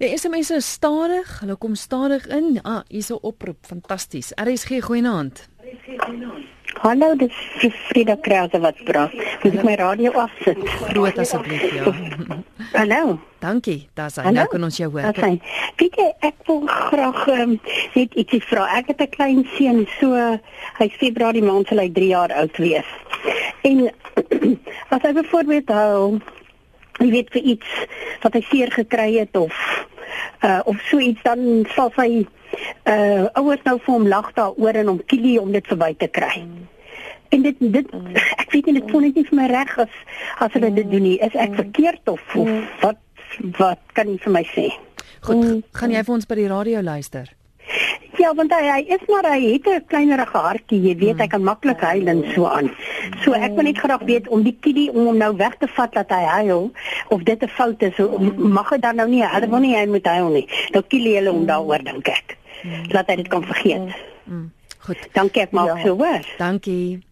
Die 0.00 0.12
SMS 0.14 0.54
is 0.54 0.70
stadig, 0.78 1.34
hulle 1.42 1.58
kom 1.58 1.74
stadig 1.74 2.30
in. 2.30 2.60
Ah, 2.62 2.86
hier's 2.88 3.10
'n 3.10 3.18
oproep, 3.26 3.66
fantasties. 3.66 4.30
RSG 4.38 4.86
goeienaand. 4.86 5.48
RSG 5.66 5.98
goeienaand. 5.98 6.59
Hallo, 6.78 7.14
dis 7.16 7.32
Frida 7.88 8.16
Krause 8.16 8.60
wat 8.60 8.78
praat. 8.84 9.12
Moet 9.42 9.56
ek 9.58 9.64
my 9.66 9.74
radio 9.80 10.12
afsit? 10.22 10.60
Groot 10.90 11.18
asseblief, 11.18 11.66
ja. 11.74 11.92
Hallo. 12.72 13.18
Dankie. 13.40 13.88
Dis 13.96 14.18
aan 14.20 14.36
nou 14.36 14.46
kan 14.52 14.64
ons 14.64 14.76
jou 14.76 14.90
hoor. 14.92 15.08
Okay. 15.10 15.40
Weet 15.80 15.96
jy, 15.98 16.08
ek 16.28 16.36
wil 16.48 16.62
graag 16.68 17.20
um, 17.34 17.54
net 17.96 18.16
ietsie 18.20 18.42
vra. 18.44 18.68
Ek 18.78 18.92
het 18.92 19.00
'n 19.00 19.10
klein 19.16 19.44
seun, 19.56 19.86
so 19.98 20.14
hy's 20.78 20.96
Februarie 21.00 21.42
maand 21.42 21.68
sal 21.68 21.82
hy 21.82 21.88
3 21.90 22.10
jaar 22.14 22.32
oud 22.32 22.56
wees. 22.56 22.90
En 23.64 23.90
as 24.94 25.02
hy 25.02 25.12
byvoorbeeld 25.12 25.68
hou, 25.68 26.20
jy 27.00 27.10
weet 27.10 27.30
vir 27.34 27.48
iets 27.54 27.86
wat 28.22 28.36
hy 28.36 28.42
seer 28.50 28.72
gekry 28.74 29.08
het 29.18 29.36
of 29.36 29.56
uh 30.44 30.60
of 30.64 30.80
so 30.88 31.00
iets 31.00 31.22
dan 31.24 31.64
sal 31.74 31.92
hy 31.96 32.26
uh 32.88 33.26
ouers 33.40 33.64
nou 33.64 33.78
vir 33.78 33.94
hom 33.94 34.06
lag 34.08 34.32
daaroor 34.36 34.80
en 34.82 34.92
hom 34.94 35.00
kielie 35.12 35.38
om 35.40 35.52
dit 35.52 35.66
verby 35.66 35.94
te 35.98 36.08
kry. 36.08 36.42
Mm. 36.44 36.68
En 37.30 37.42
dit 37.46 37.56
dit 37.60 37.92
ek 38.36 38.52
weet 38.52 38.66
nie 38.66 38.78
dit 38.80 38.90
voel 38.90 39.06
net 39.08 39.20
nie 39.20 39.26
vir 39.28 39.40
my 39.40 39.48
reg 39.52 39.74
as 39.86 39.98
as 40.38 40.54
hulle 40.56 40.72
dit 40.74 40.90
doen 40.90 41.06
nie. 41.08 41.18
Is 41.22 41.36
ek 41.36 41.56
verkeerd 41.58 42.08
of, 42.08 42.22
of 42.34 42.48
mm. 42.48 42.64
wat 42.84 43.02
wat 43.58 43.82
kan 43.96 44.08
jy 44.10 44.18
vir 44.24 44.34
my 44.34 44.46
sê? 44.54 44.70
Goed, 45.20 45.36
mm. 45.36 45.60
gaan 45.76 45.92
jy 45.94 46.02
vir 46.06 46.16
ons 46.16 46.26
by 46.26 46.40
die 46.40 46.48
radio 46.50 46.82
luister? 46.82 47.28
Ja, 48.20 48.34
want 48.36 48.52
hy, 48.52 48.64
hy 48.68 48.80
is 48.96 49.04
maar 49.08 49.24
hy 49.32 49.40
het 49.54 49.66
'n 49.66 49.84
kleinerige 49.88 50.36
hartjie, 50.36 50.80
jy 50.80 50.94
weet, 50.96 51.18
hy 51.18 51.26
kan 51.26 51.42
maklik 51.42 51.80
huil 51.80 52.06
en 52.06 52.20
so 52.34 52.44
aan. 52.46 52.68
So 53.24 53.32
ek 53.32 53.54
wil 53.56 53.64
net 53.64 53.78
graag 53.78 54.04
weet 54.04 54.28
om 54.28 54.42
die 54.42 54.56
kiddy 54.60 54.88
om 54.92 55.06
hom 55.06 55.16
nou 55.16 55.36
weg 55.36 55.56
te 55.56 55.68
vat 55.76 55.92
dat 55.92 56.10
hy 56.10 56.24
huil 56.44 56.70
of 57.08 57.22
dit 57.22 57.42
'n 57.42 57.48
fout 57.48 57.82
is, 57.82 57.96
mag 58.36 58.70
hy 58.70 58.78
dan 58.78 58.96
nou 58.96 59.08
nie, 59.08 59.24
hulle 59.24 59.48
wil 59.48 59.60
nie 59.60 59.76
hy 59.76 59.86
moet 59.86 60.06
huil 60.06 60.28
nie. 60.28 60.48
Nou 60.72 60.82
kill 60.82 61.14
hulle 61.14 61.30
hom 61.30 61.46
daaroor 61.46 61.84
dink 61.84 62.08
ek. 62.08 62.36
Laat 62.92 63.08
hy 63.08 63.16
dit 63.16 63.28
kan 63.28 63.42
vergeet. 63.42 63.94
Goed. 64.78 64.98
Dankie 65.12 65.42
ek 65.42 65.52
maak 65.52 65.76
ja. 65.76 65.82
so 65.84 65.96
hoor. 65.96 66.24
Dankie. 66.38 67.09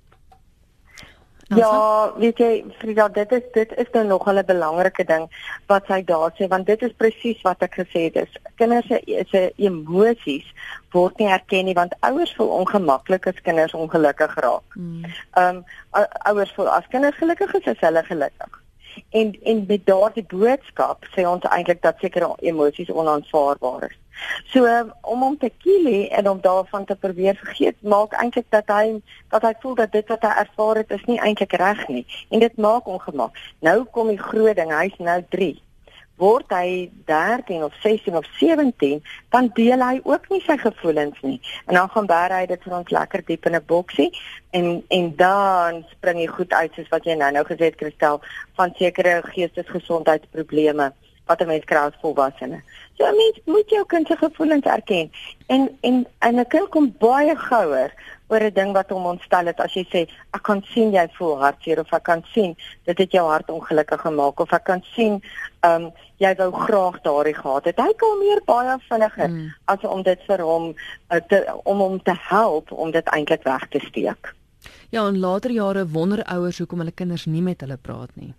Ja, 1.56 2.12
weet 2.16 2.38
jy, 2.38 2.64
Frida, 2.78 3.08
dit 3.08 3.32
is 3.32 3.44
dit 3.52 3.70
is 3.76 3.87
nou 3.92 4.04
nog 4.06 4.28
'n 4.28 4.44
belangrike 4.44 5.04
ding 5.04 5.28
wat 5.66 5.87
sy 5.87 6.04
daar 6.04 6.32
sê 6.37 6.48
want 6.48 6.66
dit 6.66 6.82
is 6.82 6.92
presies 6.96 7.40
wat 7.42 7.62
ek 7.62 7.74
gesê 7.74 8.00
het 8.08 8.16
is. 8.16 8.32
Kinders 8.54 8.87
se 8.87 9.24
se 9.30 9.52
emosies 9.56 10.44
word 10.92 11.18
nie 11.18 11.28
erken 11.28 11.64
nie 11.64 11.74
want 11.74 11.94
ouers 12.00 12.34
voel 12.37 12.48
ongemaklik 12.48 13.26
as 13.26 13.40
kinders 13.42 13.74
ongelukkig 13.74 14.34
raak. 14.34 14.72
Hmm. 14.74 15.04
Ehm 15.32 15.54
mm. 15.54 15.64
um, 15.92 16.06
ouers 16.22 16.52
voel 16.52 16.68
as 16.68 16.88
kinders 16.88 17.16
gelukkig 17.16 17.54
is, 17.54 17.64
is 17.64 17.80
hulle 17.80 18.04
gelukkig. 18.04 18.62
En 19.11 19.38
en 19.42 19.64
met 19.68 19.87
daardie 19.87 20.26
boodskap 20.28 21.04
sê 21.16 21.26
ons 21.26 21.44
eintlik 21.44 21.82
dat 21.82 21.98
sekere 21.98 22.34
emosies 22.40 22.90
onaanvaarbaar 22.90 23.82
is. 23.90 23.98
So 24.52 24.64
om 25.02 25.22
hom 25.22 25.37
te 25.38 25.50
kill 25.62 26.09
en 26.09 26.28
om 26.28 26.40
daarvan 26.40 26.85
te 26.85 26.96
probeer 26.96 27.37
vergeet, 27.37 27.76
maak 27.83 28.12
eintlik 28.12 28.46
dat 28.54 28.68
hy 28.72 29.00
dat 29.31 29.44
hy 29.44 29.54
voel 29.62 29.74
dat 29.74 29.92
dit 29.92 30.09
wat 30.09 30.24
hy 30.24 30.35
ervaar 30.44 30.83
het 30.83 30.90
is 30.96 31.04
nie 31.11 31.20
eintlik 31.20 31.52
reg 31.61 31.87
nie 31.88 32.04
en 32.31 32.44
dit 32.44 32.57
maak 32.57 32.87
ongemak. 32.88 33.37
Nou 33.61 33.85
kom 33.85 34.09
die 34.09 34.20
groot 34.20 34.57
ding, 34.57 34.72
hy's 34.72 34.96
nou 34.98 35.20
3. 35.35 35.57
Word 36.18 36.50
hy 36.50 36.90
13 37.07 37.62
of 37.62 37.74
16 37.83 38.16
of 38.18 38.26
17, 38.40 39.02
dan 39.31 39.50
deel 39.54 39.83
hy 39.85 40.00
ook 40.02 40.24
nie 40.33 40.40
sy 40.42 40.57
gevoelens 40.59 41.20
nie. 41.22 41.37
En 41.70 41.78
dan 41.78 41.92
gaan 41.94 42.09
bær 42.11 42.35
hy 42.35 42.46
dit 42.50 42.64
vir 42.64 42.74
ons 42.81 42.94
lekker 42.96 43.22
diep 43.28 43.46
in 43.46 43.54
'n 43.54 43.66
boksie 43.66 44.11
en 44.50 44.83
en 44.88 45.12
dan 45.16 45.85
spring 45.92 46.18
hy 46.18 46.26
goed 46.26 46.52
uit 46.52 46.72
soos 46.74 46.88
wat 46.90 47.04
jy 47.04 47.14
nou-nou 47.14 47.44
gesê 47.44 47.70
het 47.70 47.78
Christel 47.78 48.20
van 48.57 48.74
sekere 48.78 49.22
geestesgesondheidsprobleme 49.31 50.92
wat 51.29 51.41
'n 51.41 51.47
mens 51.47 51.64
kry 51.64 51.79
as 51.79 52.01
volwassene. 52.03 52.61
So 52.97 53.05
'n 53.07 53.17
mens 53.17 53.38
moet 53.45 53.71
jou 53.71 53.85
kind 53.87 54.07
se 54.07 54.17
gevoelens 54.17 54.64
erken. 54.64 55.11
En 55.47 55.79
en 55.81 56.07
en 56.19 56.35
'n 56.38 56.47
kind 56.47 56.69
kom 56.69 56.95
baie 56.99 57.37
gouer 57.37 57.93
oor 58.29 58.43
'n 58.43 58.55
ding 58.55 58.73
wat 58.73 58.91
hom 58.91 59.07
ontstel 59.07 59.47
het 59.47 59.61
as 59.61 59.75
jy 59.75 59.85
sê 59.93 60.01
ek 60.37 60.43
kan 60.43 60.62
sien 60.73 60.93
jy 60.93 61.07
voel 61.19 61.38
hartseer 61.38 61.81
of 61.81 61.93
ek 61.93 62.03
kan 62.03 62.23
sien 62.35 62.57
dit 62.85 62.99
het 62.99 63.12
jou 63.12 63.27
hart 63.29 63.51
ongelukkig 63.51 64.01
gemaak 64.01 64.41
of 64.41 64.53
ek 64.53 64.64
kan 64.64 64.83
sien 64.95 65.23
ehm 65.61 65.85
um, 65.85 65.93
jy 66.19 66.35
wou 66.35 66.51
graag 66.53 67.01
daardie 67.03 67.35
gehad 67.35 67.64
het. 67.64 67.79
Hy 67.79 67.93
kom 67.97 68.19
meer 68.19 68.41
baie 68.45 68.79
vinniger 68.88 69.29
mm. 69.29 69.53
as 69.64 69.85
om 69.85 70.03
dit 70.03 70.21
vir 70.27 70.41
hom 70.43 70.75
uh, 71.11 71.21
te, 71.29 71.45
om 71.64 71.79
hom 71.79 72.03
te 72.03 72.14
help 72.29 72.73
om 72.73 72.91
dit 72.91 73.07
eintlik 73.07 73.43
weg 73.43 73.69
te 73.69 73.79
steek. 73.79 74.35
Ja, 74.91 75.07
in 75.09 75.19
later 75.19 75.51
jare 75.51 75.87
wonder 75.87 76.25
ouers 76.25 76.59
hoekom 76.59 76.79
hulle 76.79 76.93
kinders 76.93 77.27
nie 77.27 77.43
met 77.43 77.61
hulle 77.61 77.77
praat 77.77 78.11
nie. 78.14 78.35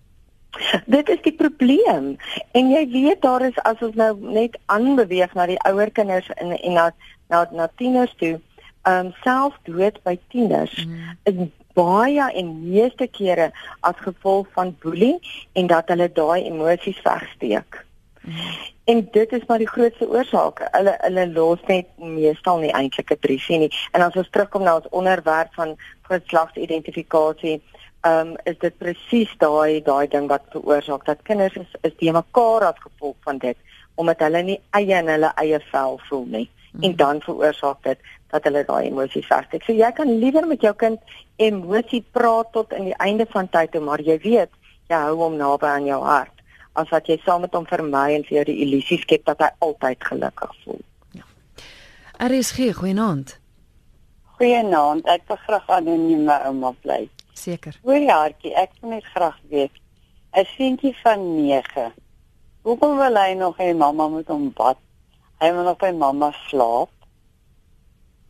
Dit 0.86 1.10
is 1.10 1.22
die 1.22 1.34
probleem. 1.34 2.18
En 2.52 2.70
jy 2.72 2.88
weet 2.90 3.22
daar 3.22 3.46
is 3.46 3.58
as 3.70 3.82
ons 3.86 3.96
nou 3.96 4.14
net 4.34 4.58
aanbeweeg 4.66 5.34
na 5.34 5.46
die 5.50 5.60
ouer 5.70 5.92
kinders 5.92 6.30
en 6.36 6.56
en 6.58 6.74
na 6.74 6.92
na 7.30 7.46
na 7.54 7.70
tieners 7.78 8.14
toe, 8.18 8.40
ehm 8.82 9.06
um, 9.06 9.14
selfdood 9.24 10.00
by 10.04 10.18
tieners 10.34 10.74
mm. 10.86 11.18
is 11.30 11.46
baie 11.78 12.26
en 12.42 12.50
meeste 12.64 13.08
kere 13.08 13.52
as 13.80 14.02
gevolg 14.02 14.48
van 14.58 14.74
boelie 14.82 15.20
en 15.54 15.68
dat 15.68 15.88
hulle 15.94 16.10
daai 16.12 16.50
emosies 16.50 17.02
wegsteek. 17.06 17.86
Mm. 18.22 18.58
En 18.90 19.08
dit 19.12 19.32
is 19.32 19.46
maar 19.48 19.62
die 19.62 19.70
grootste 19.70 20.10
oorsaak. 20.10 20.64
Hulle 20.72 20.96
hulle 21.06 21.28
los 21.32 21.62
net 21.68 21.88
meestal 22.02 22.58
nie 22.60 22.74
eintlik 22.74 23.14
'n 23.14 23.22
briesie 23.22 23.58
nie. 23.58 23.72
En 23.92 24.02
as 24.02 24.16
ons 24.16 24.30
terugkom 24.30 24.64
na 24.64 24.76
ons 24.76 24.90
onderwerp 24.90 25.54
van 25.54 25.78
geslagsidentifikasie, 26.10 27.62
ehm 27.62 27.79
um, 28.08 28.36
is 28.44 28.58
dit 28.60 28.78
presies 28.78 29.32
daai 29.38 29.82
daai 29.84 30.08
ding 30.08 30.30
wat 30.32 30.46
veroorsaak 30.54 31.06
dat 31.06 31.26
kinders 31.28 31.56
is 31.56 31.76
is 31.82 31.96
die 32.00 32.12
mekaar 32.12 32.70
as 32.70 32.80
gevolg 32.84 33.16
van 33.28 33.38
dit 33.38 33.58
omdat 33.96 34.20
hulle 34.24 34.44
nie 34.44 34.60
eie 34.78 34.96
in 35.02 35.12
hulle 35.12 35.32
eie 35.44 35.60
vel 35.72 36.00
voel 36.10 36.26
nie 36.26 36.48
mm. 36.48 36.84
en 36.84 36.96
dan 36.96 37.22
veroorsaak 37.26 37.84
dit 37.84 38.00
dat 38.30 38.44
hulle 38.46 38.62
daai 38.66 38.88
emosies 38.88 39.26
vassteek. 39.28 39.64
So 39.66 39.74
jy 39.74 39.90
kan 39.98 40.12
liewer 40.22 40.46
met 40.48 40.62
jou 40.62 40.74
kind 40.78 41.00
emosie 41.42 42.04
praat 42.14 42.52
tot 42.54 42.74
in 42.78 42.92
die 42.92 43.00
einde 43.02 43.26
van 43.34 43.50
tyd 43.50 43.74
toe 43.74 43.82
maar 43.84 44.02
jy 44.02 44.20
weet 44.24 44.54
jy 44.90 45.00
hou 45.06 45.16
hom 45.24 45.38
naby 45.38 45.68
aan 45.70 45.90
jou 45.90 46.02
hart 46.04 46.36
as 46.80 46.90
wat 46.94 47.10
jy 47.10 47.18
saam 47.26 47.44
met 47.44 47.56
hom 47.58 47.66
vermy 47.68 48.06
en 48.16 48.24
vir 48.28 48.40
jou 48.40 48.46
die 48.52 48.60
illusie 48.66 49.00
skep 49.02 49.26
dat 49.28 49.42
hy 49.44 49.50
altyd 49.66 50.04
gelukkig 50.12 50.56
voel. 50.64 50.82
Ja. 51.18 51.26
RSG 52.30 52.72
goeienaand. 52.78 53.36
Goeienaand. 54.40 55.08
Ek 55.12 55.26
wil 55.28 55.42
graag 55.48 55.74
anoniem 55.80 56.24
my 56.30 56.38
ouma 56.48 56.72
bly. 56.84 57.02
Seker. 57.40 57.80
Hoorie 57.88 58.12
hartjie, 58.12 58.54
ek 58.60 58.76
wil 58.82 58.96
net 58.98 59.08
graag 59.16 59.40
weet. 59.50 59.72
'n 60.36 60.46
Seentjie 60.56 60.96
van 61.04 61.24
9. 61.36 61.94
Hoekom 62.62 62.98
wil 62.98 63.16
hy 63.16 63.34
nog 63.34 63.58
hê 63.58 63.74
mamma 63.76 64.08
moet 64.08 64.28
hom 64.28 64.52
bad? 64.54 64.78
Hy 65.40 65.52
wil 65.56 65.64
nog 65.64 65.78
by 65.82 65.92
mamma 65.96 66.32
slaap. 66.48 66.92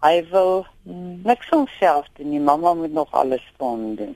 Hy 0.05 0.21
wil 0.31 0.65
mm. 0.83 1.21
niks 1.25 1.49
homself 1.49 2.07
doen 2.13 2.29
nie. 2.29 2.39
Mamma 2.39 2.73
moet 2.73 2.93
nog 2.93 3.11
alles 3.11 3.43
vir 3.57 3.67
hom 3.67 3.95
doen. 3.95 4.15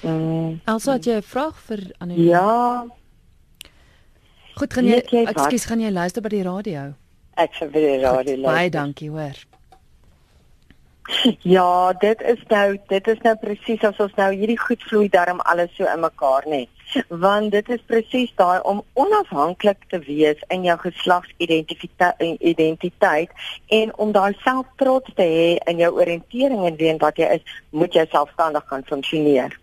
Mm. 0.00 0.60
Also 0.64 0.92
het 0.92 1.04
jy 1.04 1.18
'n 1.18 1.22
vraag 1.22 1.60
vir 1.66 1.90
Annelie? 1.98 2.30
Ja. 2.30 2.86
Goed, 4.54 4.72
gaan 4.72 4.84
jy, 4.84 5.02
jy 5.10 5.24
ekskuus, 5.26 5.64
gaan 5.64 5.80
jy 5.80 5.90
luister 5.90 6.22
by 6.22 6.28
die 6.28 6.42
radio? 6.42 6.94
Ek 7.34 7.54
sal 7.54 7.68
by 7.68 7.80
die 7.80 8.00
radio 8.00 8.36
luister. 8.36 8.52
Baie 8.52 8.70
dankie, 8.70 9.10
hoor. 9.10 9.49
Ja, 11.38 11.92
dit 11.92 12.22
is 12.22 12.38
nou 12.48 12.78
dit 12.86 13.08
is 13.08 13.18
nou 13.22 13.36
presies 13.40 13.84
as 13.84 13.96
ons 14.00 14.14
nou 14.16 14.34
hierdie 14.34 14.58
goed 14.58 14.82
vloei 14.88 15.08
daarom 15.08 15.40
alles 15.40 15.76
so 15.76 15.84
in 15.84 16.00
mekaar 16.00 16.42
nê. 16.46 16.68
Want 17.08 17.50
dit 17.54 17.68
is 17.70 17.80
presies 17.86 18.32
daai 18.36 18.60
om 18.66 18.84
onafhanklik 18.98 19.78
te 19.88 19.98
wees 20.06 20.36
in 20.48 20.64
jou 20.66 20.78
geslagsidentiteit 20.78 23.30
en 23.80 23.96
om 23.96 24.12
daai 24.12 24.34
selftrots 24.44 25.14
te 25.14 25.22
hê 25.22 25.58
in 25.70 25.76
jou 25.82 25.92
oriëntering 25.98 26.66
en 26.66 26.76
wie 26.76 26.90
en 26.92 27.02
wat 27.02 27.16
jy 27.18 27.26
is, 27.38 27.44
moet 27.70 27.94
jy 27.94 28.06
selfstandig 28.10 28.64
kan 28.70 28.82
funksioneer. 28.86 29.58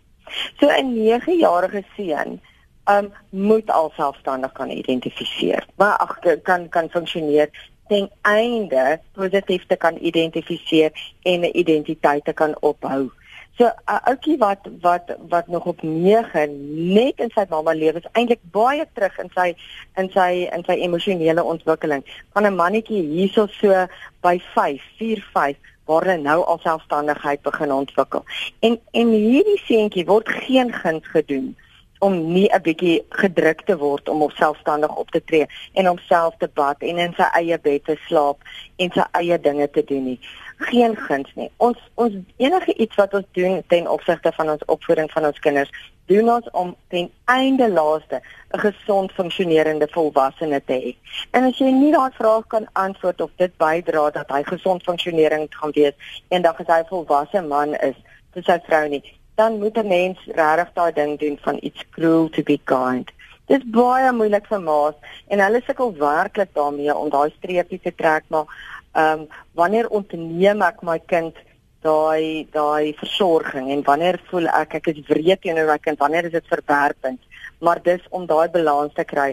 So 0.59 0.67
'n 0.67 0.93
9-jarige 0.95 1.83
seun 1.95 2.41
um 2.87 3.13
moet 3.29 3.71
al 3.71 3.91
selfstandig 3.95 4.51
kan 4.51 4.69
identifiseer. 4.69 5.65
Maar 5.75 5.97
ag 5.97 6.19
kan 6.43 6.69
kan 6.69 6.89
funksioneer 6.89 7.49
ten 7.87 8.09
einde 8.21 8.99
positief 9.13 9.65
te 9.67 9.75
kan 9.75 9.97
identifiseer 9.99 10.91
en 11.23 11.39
'n 11.41 11.57
identiteit 11.57 12.25
te 12.25 12.33
kan 12.33 12.55
ophou. 12.59 13.09
So 13.57 13.65
'n 13.65 14.01
ouetjie 14.09 14.37
wat 14.37 14.67
wat 14.81 15.15
wat 15.29 15.47
nog 15.47 15.65
op 15.65 15.81
9 15.81 16.93
net 16.93 17.19
in 17.19 17.31
sy 17.33 17.45
mamma 17.49 17.73
lewe 17.73 17.97
is 17.97 18.11
eintlik 18.11 18.39
baie 18.51 18.85
terug 18.93 19.17
in 19.17 19.31
sy 19.33 19.55
in 19.95 20.09
sy 20.13 20.47
in 20.55 20.63
sy 20.67 20.75
emosionele 20.87 21.43
ontwikkeling. 21.43 22.03
Van 22.33 22.45
'n 22.45 22.55
mannetjie 22.55 23.01
hierso 23.01 23.47
so 23.47 23.87
by 24.21 24.39
5, 24.53 24.81
4, 24.97 25.25
5 25.33 25.57
waar 25.85 26.03
hulle 26.03 26.21
nou 26.21 26.43
al 26.43 26.59
selfstandigheid 26.59 27.41
begin 27.41 27.71
ontwikkel. 27.71 28.23
En 28.59 28.79
en 28.91 29.07
hierdie 29.09 29.61
seentjie 29.65 30.05
word 30.05 30.29
geen 30.29 30.73
guns 30.73 31.07
gedoen 31.07 31.55
om 31.99 32.33
nie 32.33 32.49
'n 32.53 32.61
bietjie 32.61 33.05
gedruk 33.09 33.61
te 33.65 33.77
word 33.77 34.09
om 34.09 34.29
selfstandig 34.29 34.95
op 34.95 35.11
te 35.11 35.23
tree 35.23 35.45
en 35.73 35.85
homself 35.85 36.35
te 36.37 36.49
bad 36.53 36.75
en 36.79 36.97
in 36.97 37.13
sy 37.13 37.27
eie 37.33 37.59
bed 37.59 37.85
te 37.85 37.97
slaap 38.07 38.37
en 38.75 38.91
sy 38.91 39.03
eie 39.11 39.39
dinge 39.39 39.69
te 39.69 39.83
doen 39.83 40.03
nie. 40.03 40.19
Geen 40.57 40.95
guns 40.97 41.31
nie. 41.35 41.51
Ons 41.57 41.77
ons 41.93 42.13
enige 42.37 42.73
iets 42.73 42.95
wat 42.95 43.13
ons 43.13 43.25
doen 43.31 43.63
ten 43.67 43.89
opsigte 43.89 44.31
van 44.31 44.49
ons 44.49 44.65
opvoeding 44.65 45.11
van 45.11 45.25
ons 45.25 45.39
kinders, 45.39 45.69
doen 46.05 46.29
ons 46.29 46.49
om 46.51 46.75
ten 46.87 47.11
einde 47.25 47.69
laaste 47.69 48.21
'n 48.53 48.59
gesond 48.59 49.11
funksionerende 49.11 49.87
volwassene 49.91 50.61
te 50.65 50.73
hê. 50.73 50.95
En 51.31 51.43
as 51.43 51.57
jy 51.57 51.71
nie 51.71 51.91
daai 51.91 52.11
vraag 52.11 52.47
kan 52.47 52.67
antwoord 52.73 53.21
of 53.21 53.31
dit 53.35 53.57
bydra 53.57 54.09
dat 54.09 54.29
hy 54.29 54.43
gesond 54.43 54.83
funksionerend 54.83 55.55
gaan 55.55 55.71
wees 55.71 55.93
eendag 56.27 56.59
as 56.59 56.67
hy 56.67 56.79
'n 56.79 56.89
volwasse 56.89 57.41
man 57.41 57.75
is, 57.75 57.95
dis 58.33 58.45
sy 58.45 58.59
vrou 58.65 58.87
nie 58.87 59.16
dan 59.37 59.59
moet 59.61 59.77
'n 59.77 59.87
mens 59.87 60.19
regtig 60.25 60.69
daai 60.73 60.93
ding 60.93 61.19
doen 61.19 61.37
van 61.41 61.57
iets 61.61 61.83
cruel 61.89 62.29
to 62.29 62.43
be 62.43 62.59
kind. 62.63 63.11
Dit 63.45 63.61
is 63.61 63.69
baie 63.71 64.11
moeilik 64.11 64.47
vir 64.51 64.61
ma's 64.61 64.95
en 65.27 65.39
hulle 65.39 65.61
sukkel 65.65 65.93
werklik 65.97 66.49
daarmee 66.53 66.95
om 66.95 67.09
daai 67.09 67.29
streepie 67.37 67.79
te 67.79 67.93
trek 67.95 68.23
maar 68.27 68.47
ehm 68.93 69.19
um, 69.19 69.27
wanneer 69.53 69.87
ontneem 69.89 70.61
ek 70.61 70.81
my 70.81 70.99
kind 70.99 71.35
daai 71.81 72.47
daai 72.51 72.93
versorging 72.97 73.69
en 73.71 73.83
wanneer 73.83 74.19
voel 74.29 74.47
ek 74.47 74.73
ek 74.79 74.87
is 74.93 75.05
wreed 75.09 75.41
teenoor 75.41 75.69
my 75.69 75.77
kind 75.77 75.99
wanneer 75.99 76.25
is 76.25 76.31
dit 76.31 76.53
verwerpend 76.53 77.21
maar 77.59 77.81
dis 77.83 78.01
om 78.09 78.25
daai 78.25 78.49
balans 78.49 78.93
te 78.93 79.05
kry 79.13 79.29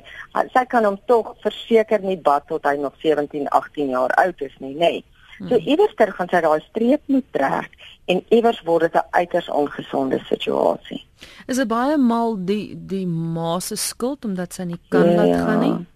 sy 0.53 0.64
kan 0.75 0.85
hom 0.85 0.99
tog 1.07 1.35
verseker 1.47 2.05
nie 2.05 2.21
bad 2.31 2.47
tot 2.53 2.69
hy 2.69 2.77
nog 2.77 2.95
17 3.03 3.49
18 3.49 3.90
jaar 3.97 4.14
oud 4.25 4.47
is 4.49 4.57
nie 4.61 4.75
nee. 4.75 5.05
So 5.38 5.57
hmm. 5.57 5.68
iewers 5.68 5.94
ter 5.99 6.12
gaan 6.12 6.29
sy 6.31 6.40
daai 6.40 6.61
streep 6.68 7.03
moet 7.07 7.27
trek 7.33 7.70
en 8.07 8.23
iewers 8.29 8.61
word 8.62 8.87
dit 8.87 8.94
'n 8.94 9.09
uiters 9.11 9.49
ongesonde 9.49 10.18
situasie. 10.29 11.05
Is 11.47 11.57
dit 11.57 11.68
baie 11.68 11.97
maal 11.97 12.37
die 12.44 12.77
die 12.77 13.07
ma 13.07 13.59
se 13.61 13.77
skuld 13.77 14.25
omdat 14.25 14.53
sy 14.53 14.62
nie 14.62 14.81
kan 14.88 15.11
ja. 15.11 15.16
laat 15.16 15.40
gaan 15.47 15.61
nie? 15.61 15.87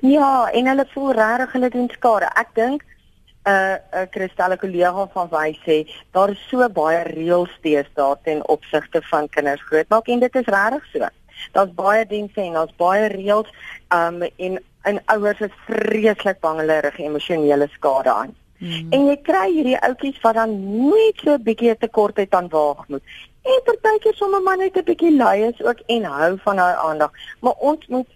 Ja, 0.00 0.50
en 0.52 0.66
hulle 0.66 0.86
voel 0.92 1.12
regtig 1.12 1.52
hulle 1.52 1.70
doen 1.70 1.88
skade. 1.92 2.28
Ek 2.36 2.54
dink 2.54 2.82
'n 2.82 3.50
uh, 3.50 4.02
'n 4.02 4.08
kristalline 4.10 4.58
kollega 4.58 5.08
van 5.14 5.28
my 5.30 5.58
sê 5.66 5.76
daar 6.12 6.30
is 6.30 6.42
so 6.48 6.68
baie 6.68 7.02
reëls 7.02 7.50
steeds 7.58 7.88
daar 7.94 8.16
ten 8.22 8.48
opsigte 8.48 9.02
van 9.02 9.28
kinders 9.28 9.62
grootmaak 9.62 10.06
en 10.08 10.20
dit 10.20 10.34
is 10.34 10.46
regtig 10.46 10.84
so. 10.92 11.08
Daar's 11.52 11.74
baie 11.74 12.06
dienste 12.06 12.40
en 12.40 12.52
daar's 12.52 12.76
baie 12.76 13.08
reëls 13.08 13.50
um 13.90 14.22
en 14.22 14.62
en 14.82 15.00
ouers 15.14 15.40
is 15.40 15.58
vreeslik 15.66 16.40
bang 16.40 16.58
hulle 16.62 16.78
rig 16.80 16.98
emosionele 16.98 17.68
skade 17.72 18.12
aan. 18.12 18.34
Mm. 18.62 18.92
En 18.94 19.06
jy 19.10 19.16
kry 19.26 19.46
hierdie 19.50 19.78
ouetjies 19.78 20.20
wat 20.22 20.34
dan 20.38 20.52
net 20.88 21.22
so 21.24 21.34
'n 21.34 21.42
bietjie 21.42 21.76
tekort 21.78 22.16
het 22.16 22.34
aan 22.34 22.48
waagmoed. 22.48 23.02
En 23.42 23.62
partykeer 23.64 24.14
sommer 24.14 24.42
maar 24.42 24.56
net 24.56 24.76
'n 24.76 24.84
bietjie 24.84 25.16
lui 25.16 25.42
is 25.42 25.62
ook 25.62 25.80
en 25.86 26.04
hou 26.04 26.38
van 26.44 26.58
haar 26.58 26.76
aandag. 26.76 27.10
Maar 27.40 27.54
ons 27.58 27.86
moet 27.86 28.08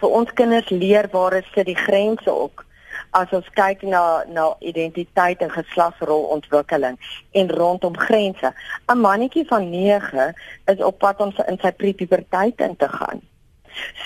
vir 0.00 0.08
ons 0.08 0.32
kinders 0.32 0.68
leer 0.68 1.08
waar 1.12 1.32
is 1.32 1.50
dit 1.54 1.66
die 1.66 1.76
grense 1.76 2.30
ook 2.30 2.64
as 3.10 3.30
ons 3.30 3.48
kyk 3.54 3.82
na 3.82 4.24
na 4.28 4.56
identiteit 4.60 5.40
en 5.42 5.50
geslagsrolontwikkeling 5.50 6.98
en 7.32 7.50
rondom 7.50 7.96
grense. 7.98 8.52
'n 8.86 9.00
Mannetjie 9.00 9.46
van 9.46 9.70
9 9.70 10.34
is 10.66 10.82
op 10.82 10.98
pad 10.98 11.20
om 11.20 11.32
in 11.46 11.58
sy 11.62 11.72
prepuberteit 11.72 12.60
in 12.60 12.76
te 12.76 12.88
gaan. 12.88 13.20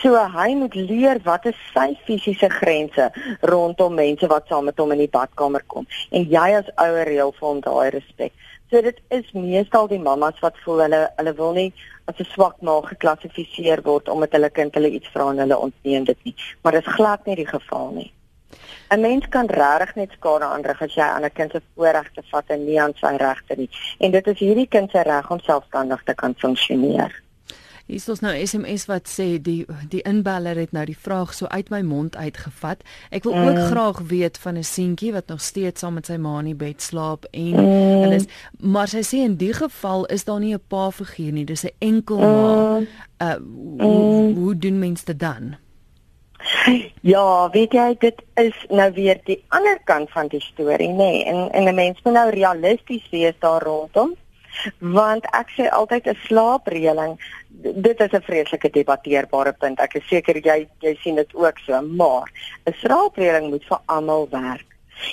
So 0.02 0.14
hy 0.36 0.54
moet 0.54 0.74
leer 0.74 1.20
wat 1.24 1.46
is 1.46 1.58
sy 1.72 1.94
fisiese 2.06 2.48
grense 2.48 3.10
rondom 3.40 3.94
mense 3.94 4.26
wat 4.26 4.48
saam 4.48 4.64
met 4.64 4.78
hom 4.78 4.92
in 4.92 5.04
die 5.04 5.10
badkamer 5.10 5.64
kom. 5.66 5.86
En 6.10 6.26
jy 6.28 6.48
as 6.58 6.70
ouer 6.76 7.06
reël 7.08 7.32
vir 7.38 7.48
hom 7.48 7.60
daai 7.64 7.90
respek. 7.90 8.32
So 8.70 8.82
dit 8.82 9.00
is 9.14 9.32
meestal 9.32 9.88
die 9.88 10.00
mammas 10.02 10.40
wat 10.42 10.56
voel 10.64 10.84
hulle 10.86 11.00
hulle 11.16 11.34
wil 11.38 11.52
nie 11.52 11.70
as 12.10 12.20
'n 12.20 12.28
swak 12.34 12.56
ma 12.62 12.80
geklassifiseer 12.80 13.82
word 13.84 14.08
omdat 14.08 14.32
hulle 14.32 14.50
kind 14.50 14.74
hulle 14.74 14.90
iets 14.90 15.08
vra 15.14 15.30
en 15.30 15.38
hulle 15.44 15.58
ontneem 15.58 16.04
dit 16.04 16.24
nie. 16.24 16.34
Maar 16.62 16.72
dit 16.72 16.86
is 16.86 16.94
glad 16.98 17.26
nie 17.26 17.36
die 17.36 17.52
geval 17.56 17.90
nie. 18.00 18.12
'n 18.90 19.00
Mens 19.00 19.28
kan 19.28 19.46
regtig 19.46 19.94
net 19.94 20.10
skade 20.12 20.44
aanrig 20.44 20.82
as 20.82 20.94
jy 20.94 21.06
aan 21.06 21.24
'n 21.24 21.32
kind 21.32 21.50
se 21.52 21.60
voorregte 21.74 22.22
vat 22.30 22.44
en 22.48 22.64
nie 22.64 22.80
aan 22.80 22.94
sy 22.94 23.16
regte 23.16 23.54
nie. 23.56 23.70
En 23.98 24.10
dit 24.10 24.26
is 24.26 24.38
hierdie 24.38 24.68
kind 24.68 24.90
se 24.90 25.02
reg 25.02 25.30
om 25.30 25.40
selfstandig 25.40 26.02
te 26.02 26.14
kan 26.14 26.34
funksioneer. 26.36 27.23
Hier 27.84 27.98
is 28.00 28.08
ons 28.08 28.22
nou 28.24 28.30
SMS 28.32 28.86
wat 28.88 29.10
sê 29.12 29.26
die 29.44 29.66
die 29.92 30.00
inbeller 30.08 30.56
het 30.56 30.70
nou 30.72 30.86
die 30.88 30.96
vraag 30.96 31.34
so 31.36 31.50
uit 31.52 31.68
my 31.68 31.82
mond 31.84 32.16
uitgevat. 32.16 32.80
Ek 33.12 33.26
wil 33.28 33.34
ook 33.36 33.58
mm. 33.58 33.66
graag 33.74 34.00
weet 34.08 34.40
van 34.40 34.56
'n 34.56 34.64
seentjie 34.64 35.12
wat 35.12 35.28
nog 35.28 35.40
steeds 35.44 35.84
saam 35.84 35.94
met 36.00 36.06
sy 36.06 36.16
ma 36.16 36.38
in 36.38 36.48
die 36.48 36.54
bed 36.54 36.80
slaap 36.80 37.28
en 37.30 37.52
mm. 37.52 38.00
hulle 38.04 38.14
is 38.14 38.26
maar 38.56 38.88
sy 38.88 39.04
sê 39.04 39.20
in 39.28 39.36
die 39.36 39.52
geval 39.52 40.06
is 40.06 40.24
daar 40.24 40.40
nie 40.40 40.54
'n 40.54 40.64
pa 40.68 40.90
figuur 40.90 41.32
nie, 41.32 41.44
dis 41.44 41.64
'n 41.64 41.76
enkel 41.78 42.18
ma. 42.18 42.78
Mm. 42.78 42.86
Uh 43.20 43.36
hoe, 43.84 44.32
mm. 44.32 44.34
hoe 44.34 44.58
doen 44.58 44.78
mense 44.78 45.04
dit 45.04 45.18
dan? 45.18 45.56
Ja, 47.00 47.50
weet 47.50 47.72
jy 47.72 47.96
dit 47.98 48.22
is 48.34 48.66
nou 48.68 48.92
weer 48.92 49.20
die 49.24 49.44
ander 49.48 49.78
kant 49.84 50.10
van 50.10 50.28
die 50.28 50.40
storie 50.40 50.88
nê 50.88 50.96
nee. 50.96 51.24
en 51.24 51.50
en 51.52 51.68
'n 51.68 51.74
mens 51.74 52.00
moet 52.02 52.12
nou 52.12 52.30
realisties 52.30 53.08
wees 53.10 53.34
daar 53.38 53.62
rondom 53.62 54.16
want 54.78 55.24
ek 55.32 55.48
sê 55.56 55.68
altyd 55.70 56.06
'n 56.06 56.18
slaapreëling 56.26 57.18
dit 57.88 58.00
is 58.00 58.12
'n 58.12 58.22
vreeslike 58.28 58.70
debatteerbare 58.70 59.52
punt. 59.52 59.80
Ek 59.80 59.94
is 59.94 60.08
seker 60.08 60.36
jy 60.36 60.68
jy 60.80 60.94
sien 61.02 61.14
dit 61.14 61.34
ook 61.34 61.58
so 61.58 61.82
maar 61.82 62.30
'n 62.66 62.72
slaapreëling 62.72 63.50
moet 63.50 63.64
vir 63.64 63.78
almal 63.86 64.28
werk. 64.30 64.66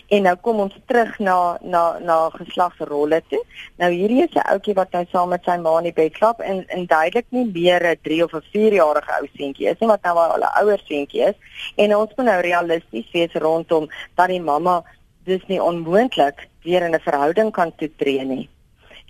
En 0.08 0.21
nou 0.21 0.36
kom 0.36 0.60
ons 0.60 0.75
terug 0.86 1.19
na 1.19 1.58
na 1.62 1.99
na 1.99 2.30
geslagsrolle 2.30 3.21
toe. 3.30 3.43
Nou 3.77 3.91
hierdie 3.91 4.23
is 4.23 4.36
'n 4.36 4.47
ouetjie 4.54 4.73
wat 4.73 4.91
nou 4.91 5.06
saam 5.12 5.30
met 5.30 5.43
sy 5.43 5.58
ma 5.58 5.77
in 5.77 5.84
die 5.84 5.99
bed 6.01 6.15
slaap 6.15 6.39
en 6.39 6.67
en 6.67 6.86
duidelik 6.86 7.25
nie 7.30 7.45
meer 7.45 7.82
'n 7.91 7.99
3 8.01 8.23
of 8.23 8.34
'n 8.34 8.43
4 8.51 8.73
jarige 8.73 9.12
ou 9.21 9.27
seentjie 9.38 9.67
is 9.67 9.80
nie 9.80 9.89
wat 9.89 10.04
nou 10.04 10.17
al 10.17 10.43
'n 10.43 10.63
ouer 10.63 10.82
seentjie 10.86 11.23
is. 11.30 11.36
En 11.75 11.95
ons 11.95 12.12
moet 12.15 12.25
nou 12.25 12.41
realisties 12.41 13.12
wees 13.12 13.34
rondom 13.34 13.89
dat 14.15 14.27
die 14.27 14.41
mamma 14.41 14.84
dis 15.23 15.43
nie 15.47 15.62
onmoontlik 15.62 16.47
weer 16.63 16.82
in 16.82 16.95
'n 16.95 16.99
verhouding 16.99 17.51
kan 17.51 17.75
toetree 17.75 18.25
nie 18.25 18.49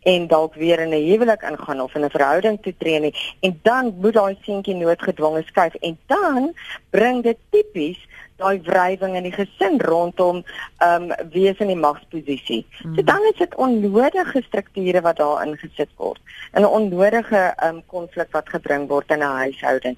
en 0.04 0.28
dalk 0.28 0.56
weer 0.56 0.80
in 0.80 0.94
'n 0.94 1.08
huwelik 1.10 1.42
ingaan 1.42 1.82
of 1.82 1.96
in 1.96 2.06
'n 2.06 2.10
verhouding 2.10 2.62
toe 2.62 2.76
tree 2.78 3.00
nie 3.00 3.16
en 3.40 3.60
dan 3.64 3.94
moet 4.02 4.14
daai 4.14 4.38
seentjie 4.42 4.76
noodgedwonge 4.76 5.44
skuif 5.46 5.76
en 5.76 5.98
dan 6.06 6.54
bring 6.90 7.24
dit 7.24 7.38
tipies 7.50 8.00
daai 8.42 8.62
wrywing 8.66 9.16
in 9.16 9.28
die 9.28 9.36
gesin 9.36 9.80
rondom 9.86 10.42
ehm 10.78 11.12
um, 11.12 11.30
wees 11.34 11.58
in 11.64 11.70
die 11.72 11.78
magsposisie. 11.78 12.66
Mm. 12.84 12.96
So 12.96 13.04
dan 13.04 13.28
is 13.32 13.38
dit 13.38 13.56
onnodige 13.56 14.42
strukture 14.48 15.02
wat 15.02 15.18
daar 15.18 15.46
ingesit 15.46 15.90
word. 15.98 16.22
'n 16.54 16.66
onnodige 16.66 17.42
ehm 17.56 17.76
um, 17.76 17.84
konflik 17.86 18.32
wat 18.32 18.50
gebring 18.50 18.88
word 18.88 19.12
in 19.12 19.24
'n 19.24 19.38
huishouding. 19.44 19.98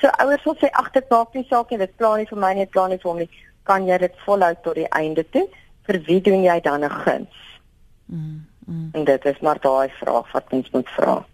So 0.00 0.08
ouers 0.08 0.44
wil 0.44 0.56
sê 0.56 0.70
ag 0.72 0.90
dit 0.92 1.08
maak 1.10 1.34
nie 1.34 1.46
saak 1.48 1.70
nie, 1.70 1.78
dit 1.78 1.96
plan 1.96 2.18
nie 2.18 2.26
vir 2.26 2.38
my 2.38 2.52
nie, 2.52 2.64
dit 2.64 2.70
plan 2.70 2.90
nie 2.90 2.98
vir 2.98 3.10
hom 3.10 3.18
nie. 3.18 3.30
Kan 3.64 3.86
jy 3.86 3.98
dit 3.98 4.14
volhou 4.26 4.54
tot 4.62 4.74
die 4.74 4.88
einde 4.88 5.24
toe? 5.30 5.48
Vir 5.86 6.00
wie 6.06 6.20
doen 6.20 6.42
jy 6.42 6.60
dan 6.60 6.84
'n 6.84 6.90
guns? 6.90 7.36
Mm. 8.06 8.49
Mm. 8.70 8.88
En 8.92 9.04
dit 9.04 9.24
is 9.24 9.40
maar 9.40 9.60
daai 9.60 9.88
vraag 9.88 10.32
wat 10.32 10.50
mens 10.50 10.70
moet 10.70 10.88
vra. 10.88 11.26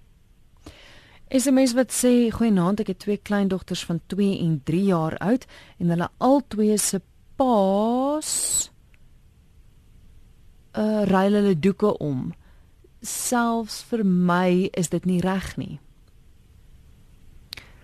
Is 1.29 1.47
'n 1.47 1.55
mens 1.55 1.73
wat 1.73 1.93
sê 1.93 2.31
goeienaand, 2.31 2.81
ek 2.81 2.87
het 2.87 2.99
twee 2.99 3.17
kleindogters 3.17 3.85
van 3.85 4.01
2 4.07 4.39
en 4.39 4.61
3 4.65 4.85
jaar 4.85 5.17
oud 5.19 5.47
en 5.79 5.89
hulle 5.89 6.09
albei 6.17 6.79
se 6.79 7.01
paas 7.37 8.71
uh 10.73 11.03
ruil 11.03 11.33
hulle 11.33 11.59
doeke 11.59 11.99
om. 11.99 12.35
Selfs 13.01 13.83
vir 13.83 14.05
my 14.05 14.69
is 14.73 14.89
dit 14.89 15.05
nie 15.05 15.21
reg 15.21 15.57
nie. 15.57 15.81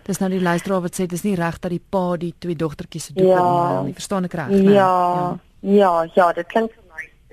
Dis 0.03 0.17
nou 0.19 0.29
die 0.29 0.41
luisteraar 0.41 0.81
wat 0.81 0.99
sê 0.99 1.05
dis 1.05 1.23
nie 1.23 1.35
reg 1.35 1.59
dat 1.59 1.71
die 1.71 1.83
pa 1.89 2.17
die 2.17 2.33
twee 2.37 2.55
dogtertjies 2.55 3.05
se 3.05 3.13
doeke 3.13 3.29
ja. 3.29 3.45
omruil 3.45 3.83
nie. 3.83 3.93
Verstaan 3.93 4.23
ek 4.23 4.33
reg? 4.33 4.49
Ja. 4.49 4.71
ja. 4.73 5.39
Ja, 5.63 6.07
ja, 6.13 6.33
dit 6.33 6.47
klink 6.47 6.71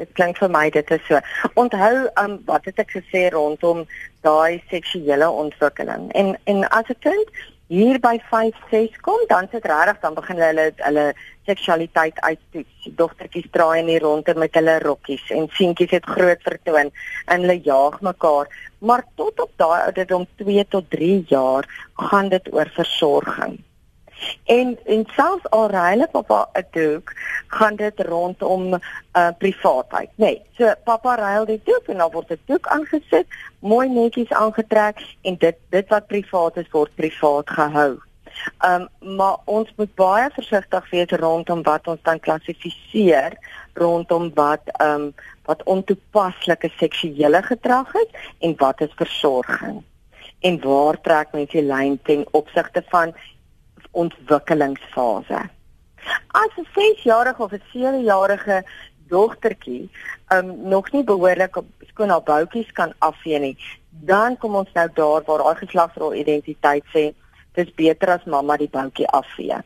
dit 0.00 0.12
klink 0.18 0.40
vir 0.40 0.52
my 0.52 0.66
dit 0.74 0.92
is 0.96 1.06
so. 1.08 1.20
Onthou 1.60 2.08
um, 2.22 2.36
wat 2.48 2.68
het 2.68 2.82
ek 2.84 2.96
gesê 2.98 3.28
rondom 3.34 3.86
daai 4.26 4.60
seksuele 4.72 5.30
ontwikkeling. 5.30 6.10
En 6.18 6.36
en 6.50 6.68
as 6.68 6.88
'n 6.88 7.00
kind 7.06 7.28
hier 7.70 8.00
by 8.02 8.18
5, 8.30 8.54
6 8.70 8.96
kom, 9.06 9.20
dan 9.28 9.46
sit 9.52 9.64
regtig 9.64 10.00
dan 10.02 10.14
begin 10.14 10.40
hulle 10.42 10.72
hulle 10.76 11.06
seksualiteit 11.46 12.18
uittoets. 12.20 12.88
Dogtertjies 12.98 13.46
draai 13.50 13.78
in 13.80 13.86
die 13.86 14.02
ronde 14.02 14.34
met 14.34 14.54
hulle 14.58 14.78
rokkies 14.82 15.30
en 15.30 15.46
seentjies 15.58 15.90
het 15.90 16.06
groot 16.16 16.42
vertoon 16.42 16.90
en 17.26 17.40
hulle 17.40 17.60
jaag 17.62 18.00
mekaar 18.00 18.50
Maar 18.80 19.04
tot 19.14 19.40
op 19.40 19.50
daai 19.60 19.82
ouderdom 19.82 20.26
2 20.36 20.64
tot 20.68 20.90
3 20.90 21.24
jaar 21.28 21.66
gaan 21.94 22.28
dit 22.28 22.52
oor 22.52 22.70
versorging. 22.72 23.58
En 24.44 24.78
en 24.84 25.06
selfs 25.16 25.50
al 25.50 25.68
ryle 25.70 26.08
pappa 26.12 26.48
'n 26.52 26.66
doek, 26.70 27.12
gaan 27.46 27.76
dit 27.76 28.00
rondom 28.00 28.74
uh 28.74 29.28
privaatheid. 29.38 30.10
Nee, 30.14 30.42
so 30.56 30.72
pappa 30.84 31.14
ruil 31.14 31.44
die 31.44 31.60
doek 31.64 31.86
en 31.86 31.96
dan 31.96 32.10
word 32.10 32.30
'n 32.30 32.40
doek 32.44 32.66
aangesit, 32.66 33.26
mooi 33.58 33.88
netjies 33.88 34.32
aangetrek 34.32 35.02
en 35.22 35.36
dit 35.36 35.56
dit 35.68 35.88
wat 35.88 36.06
privaat 36.06 36.56
is 36.56 36.70
word 36.70 36.94
privaat 36.94 37.50
gehou. 37.50 37.98
Um 38.64 38.88
maar 39.16 39.36
ons 39.44 39.72
moet 39.76 39.94
baie 39.94 40.30
versigtig 40.30 40.90
wees 40.90 41.10
rondom 41.10 41.62
wat 41.62 41.86
ons 41.86 42.02
dan 42.02 42.20
klassifiseer 42.20 43.36
rondom 43.74 44.30
wat 44.34 44.62
um 44.82 45.14
wat 45.44 45.62
ontoepaslike 45.62 46.70
seksuele 46.76 47.42
gedrag 47.42 47.94
is 47.94 48.10
en 48.38 48.54
wat 48.56 48.80
is 48.80 48.94
versorging. 48.96 49.82
En 50.40 50.60
waar 50.60 51.00
trek 51.00 51.32
mens 51.32 51.50
die 51.50 51.62
lyn 51.62 51.98
ten 52.02 52.26
opsigte 52.30 52.84
van 52.88 53.14
ontwikkelingsfase. 53.90 55.40
As 56.32 56.52
'n 56.56 56.66
6-jarige 56.74 57.42
of 57.42 57.52
'n 57.52 57.62
7-jarige 57.72 58.64
dogtertjie 59.08 59.90
um 60.28 60.68
nog 60.68 60.92
nie 60.92 61.04
behoorlik 61.04 61.56
op 61.56 61.66
skoon 61.90 62.08
haar 62.08 62.22
boutjies 62.22 62.72
kan 62.72 62.92
afvee 62.98 63.38
nie, 63.38 63.56
dan 63.90 64.38
kom 64.38 64.54
ons 64.54 64.72
nou 64.72 64.88
daar 64.94 65.22
waar 65.26 65.44
haar 65.44 65.56
geslagsrolidentiteit 65.56 66.84
sê 66.94 67.10
dis 67.58 67.74
beter 67.74 68.14
as 68.14 68.24
mamma 68.24 68.56
die 68.56 68.70
boutjie 68.70 69.08
afvee. 69.08 69.58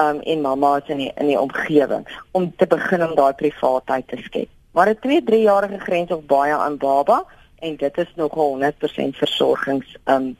Um 0.00 0.20
en 0.20 0.40
mamma 0.40 0.76
is 0.76 0.88
in 0.88 1.02
die, 1.02 1.12
in 1.16 1.26
die 1.26 1.40
omgewing 1.40 2.06
om 2.30 2.52
te 2.56 2.66
begin 2.66 3.04
om 3.08 3.14
daai 3.14 3.32
privaatheid 3.32 4.08
te 4.08 4.16
skep. 4.16 4.48
Maar 4.72 4.88
'n 4.88 4.98
2-3 5.06 5.42
jarige 5.42 5.78
grens 5.78 6.10
of 6.10 6.24
baie 6.26 6.54
aan 6.54 6.76
baba 6.76 7.24
en 7.58 7.76
dit 7.76 7.98
is 7.98 8.12
nog 8.16 8.34
100% 8.34 9.16
versorgings 9.16 9.96
um 10.04 10.36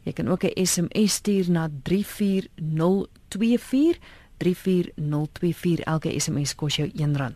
Jy 0.03 0.13
kan 0.13 0.29
ook 0.29 0.45
'n 0.45 0.67
SMS 0.67 1.13
stuur 1.13 1.51
na 1.51 1.69
34024 1.83 3.99
34024 4.43 5.85
elke 5.85 6.21
SMS 6.21 6.55
kos 6.55 6.77
jou 6.77 6.89
R1. 6.89 7.35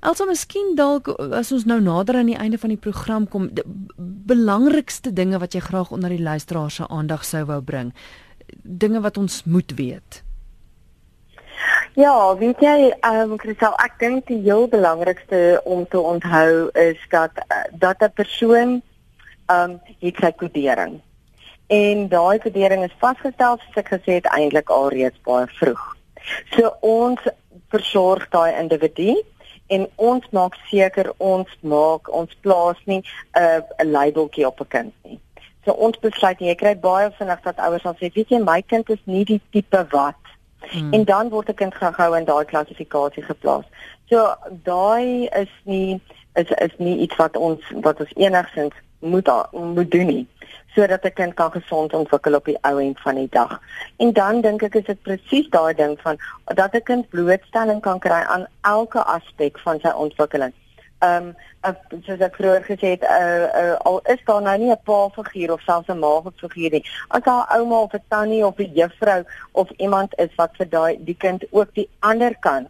Elsa, 0.00 0.24
miskien 0.28 0.74
dalk 0.76 1.08
as 1.34 1.52
ons 1.52 1.64
nou 1.64 1.80
nader 1.80 2.20
aan 2.20 2.30
die 2.30 2.38
einde 2.38 2.58
van 2.58 2.68
die 2.68 2.78
program 2.78 3.28
kom, 3.28 3.48
die 3.54 3.64
belangrikste 4.28 5.12
dinge 5.12 5.38
wat 5.38 5.56
jy 5.56 5.64
graag 5.64 5.90
onder 5.90 6.12
die 6.12 6.22
luisteraar 6.22 6.70
se 6.70 6.88
aandag 6.88 7.24
sou 7.24 7.44
wou 7.48 7.60
bring. 7.62 7.94
Dinge 8.62 9.00
wat 9.00 9.16
ons 9.16 9.44
moet 9.44 9.72
weet. 9.74 10.22
Ja, 11.96 12.36
weet 12.36 12.60
jy, 12.60 12.90
ehm 13.00 13.30
um, 13.32 13.38
Christel, 13.40 13.72
ek 13.80 13.94
dink 13.96 14.26
die 14.28 14.42
heel 14.44 14.66
belangrikste 14.68 15.62
om 15.64 15.86
te 15.88 15.96
onthou 15.96 16.66
is 16.76 16.98
dat 17.08 17.38
uh, 17.40 17.62
dat 17.72 18.02
'n 18.04 18.12
persoon 18.12 18.74
ehm 19.46 19.70
um, 19.70 19.80
het 20.04 20.20
sy 20.20 20.30
kodering. 20.42 20.98
En 21.66 22.08
daai 22.08 22.38
kodering 22.38 22.84
is 22.84 22.98
vasgestel 23.00 23.56
soos 23.62 23.80
ek 23.80 23.88
gesê 23.94 24.18
het 24.20 24.28
eintlik 24.28 24.68
alreeds 24.68 25.22
baie 25.24 25.46
vroeg. 25.46 25.96
So 26.52 26.74
ons 26.80 27.20
versorg 27.72 28.28
daai 28.28 28.52
individu 28.60 29.16
en 29.66 29.88
ons 29.96 30.28
maak 30.36 30.60
seker 30.68 31.12
ons 31.16 31.48
maak 31.60 32.12
ons 32.12 32.36
plaas 32.40 32.76
nie 32.84 33.00
'n 33.00 33.40
uh, 33.40 33.62
'n 33.80 33.90
labeltjie 33.90 34.46
op 34.46 34.60
'n 34.60 34.68
kind 34.68 34.94
nie. 35.04 35.20
So 35.64 35.72
ons 35.72 35.96
besluit 35.98 36.38
jy 36.38 36.54
kry 36.54 36.76
baie 36.76 37.10
vinnig 37.18 37.40
dat 37.40 37.56
ouers 37.56 37.82
dan 37.82 37.96
sê, 37.96 38.12
weet 38.12 38.28
jy, 38.28 38.38
my 38.38 38.62
kind 38.62 38.90
is 38.90 39.04
nie 39.04 39.24
die 39.24 39.40
tipe 39.50 39.86
wat 39.90 40.25
Hmm. 40.70 40.92
En 40.92 41.04
dan 41.04 41.28
word 41.28 41.48
'n 41.48 41.54
kind 41.54 41.74
gehou 41.74 42.16
in 42.16 42.24
daai 42.24 42.44
klassifikasie 42.44 43.22
geplaas. 43.22 43.64
So 44.08 44.34
daai 44.62 45.26
is 45.26 45.52
nie 45.64 46.00
is 46.34 46.50
is 46.50 46.74
nie 46.78 46.98
iets 46.98 47.16
wat 47.16 47.36
ons 47.36 47.60
wat 47.80 48.00
ons 48.00 48.12
enigsins 48.14 48.74
moet 48.98 49.28
moet 49.52 49.90
doen 49.90 50.06
nie 50.06 50.26
sodat 50.74 51.04
'n 51.04 51.12
kind 51.12 51.34
kan 51.34 51.50
gesond 51.50 51.92
ontwikkel 51.92 52.34
op 52.34 52.44
die 52.44 52.58
ou 52.60 52.80
end 52.80 53.00
van 53.00 53.14
die 53.14 53.28
dag. 53.30 53.60
En 53.96 54.12
dan 54.12 54.40
dink 54.40 54.62
ek 54.62 54.74
is 54.74 54.84
dit 54.84 55.02
presies 55.02 55.48
daai 55.48 55.74
ding 55.74 56.00
van 56.00 56.16
dat 56.44 56.74
'n 56.74 56.82
kind 56.82 57.08
blootstelling 57.08 57.80
kan 57.80 57.98
kry 57.98 58.22
aan 58.34 58.46
elke 58.60 59.02
aspek 59.04 59.58
van 59.58 59.80
sy 59.80 59.88
ontwikkeling 59.88 60.52
ehm 60.98 61.34
um, 61.66 62.00
soos 62.06 62.20
ek 62.20 62.36
vroeër 62.38 62.62
gesê 62.64 62.94
het 62.94 63.02
uh, 63.02 63.46
uh, 63.62 63.76
al 63.88 64.00
is 64.12 64.22
daar 64.24 64.42
nou 64.42 64.56
nie 64.58 64.70
'n 64.70 64.80
pa 64.84 65.08
figuur 65.16 65.52
of 65.52 65.60
selfs 65.60 65.88
'n 65.88 65.98
ma 65.98 66.22
figuur 66.36 66.70
nie. 66.70 66.84
As 67.08 67.22
daar 67.22 67.46
'n 67.48 67.58
ouma 67.58 67.80
of 67.80 67.94
'n 67.94 68.02
tannie 68.08 68.46
of 68.46 68.58
'n 68.58 68.72
juffrou 68.74 69.24
of 69.52 69.70
iemand 69.76 70.18
is 70.18 70.34
wat 70.36 70.56
vir 70.56 70.68
daai 70.68 71.04
die 71.04 71.16
kind 71.16 71.44
ook 71.50 71.74
die 71.74 71.88
ander 72.00 72.36
kant 72.38 72.68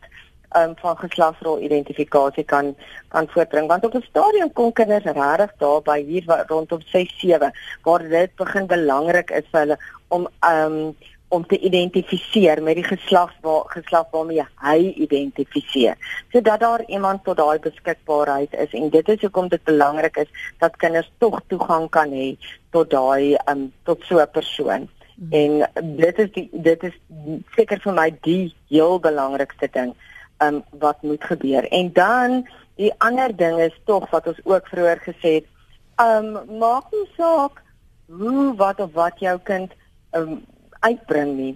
um, 0.56 0.74
van 0.76 0.96
geslagsrol 0.96 1.60
identifikasie 1.60 2.44
kan 2.44 2.74
kan 3.08 3.28
voortbring. 3.28 3.66
Want 3.66 3.84
op 3.84 3.94
'n 3.94 4.08
stadium 4.08 4.52
kom 4.52 4.72
kinders 4.72 5.04
regtig 5.04 5.52
daar 5.58 5.82
by 5.82 6.04
hier 6.04 6.44
rondom 6.46 6.80
6 6.80 7.18
7 7.20 7.52
waar 7.82 8.08
dit 8.08 8.34
begin 8.34 8.66
belangrik 8.66 9.30
is 9.30 9.44
vir 9.50 9.60
hulle 9.60 9.78
om 10.08 10.28
ehm 10.40 10.72
um, 10.72 10.96
om 11.28 11.46
te 11.46 11.58
identifiseer 11.58 12.62
met 12.62 12.78
die 12.78 12.86
geslag 12.86 13.32
waar 13.42 13.64
geslag 13.66 14.10
waarmee 14.10 14.44
hy 14.62 14.92
identifiseer. 15.06 15.96
Sodat 16.32 16.60
daar 16.60 16.84
iemand 16.86 17.24
tot 17.24 17.36
daai 17.36 17.58
beskikbaarheid 17.58 18.54
is 18.54 18.74
en 18.78 18.90
dit 18.90 19.08
is 19.08 19.20
hoekom 19.20 19.48
dit 19.48 19.64
belangrik 19.64 20.16
is 20.16 20.30
dat 20.58 20.76
kinders 20.76 21.10
tog 21.18 21.40
toegang 21.46 21.88
kan 21.90 22.12
hê 22.14 22.36
tot 22.70 22.90
daai 22.90 23.36
um, 23.50 23.72
tot 23.82 24.02
so 24.06 24.20
'n 24.20 24.30
persoon. 24.30 24.88
Hmm. 25.16 25.32
en 25.32 25.96
dit 25.96 26.18
is 26.18 26.30
die 26.32 26.48
dit 26.52 26.82
is 26.84 26.96
seker 27.56 27.80
vir 27.80 27.94
my 27.96 28.10
die 28.26 28.54
heel 28.68 28.98
belangrikste 29.00 29.68
ding 29.72 29.94
um, 30.44 30.62
wat 30.70 31.02
moet 31.02 31.24
gebeur. 31.24 31.64
En 31.72 31.92
dan 31.92 32.42
die 32.76 32.92
ander 32.98 33.32
ding 33.36 33.56
is 33.64 33.72
tog 33.88 34.10
wat 34.10 34.26
ons 34.26 34.42
ook 34.44 34.68
vroeër 34.68 35.00
gesê 35.06 35.32
het 35.38 35.48
um, 35.96 36.58
maak 36.58 36.92
nie 36.92 37.08
saak 37.16 37.62
hoe 38.12 38.52
wat 38.60 38.80
of 38.80 38.92
wat 38.92 39.24
jou 39.24 39.38
kind 39.48 39.72
um, 40.12 40.44
uitbring 40.80 41.36
nie, 41.36 41.54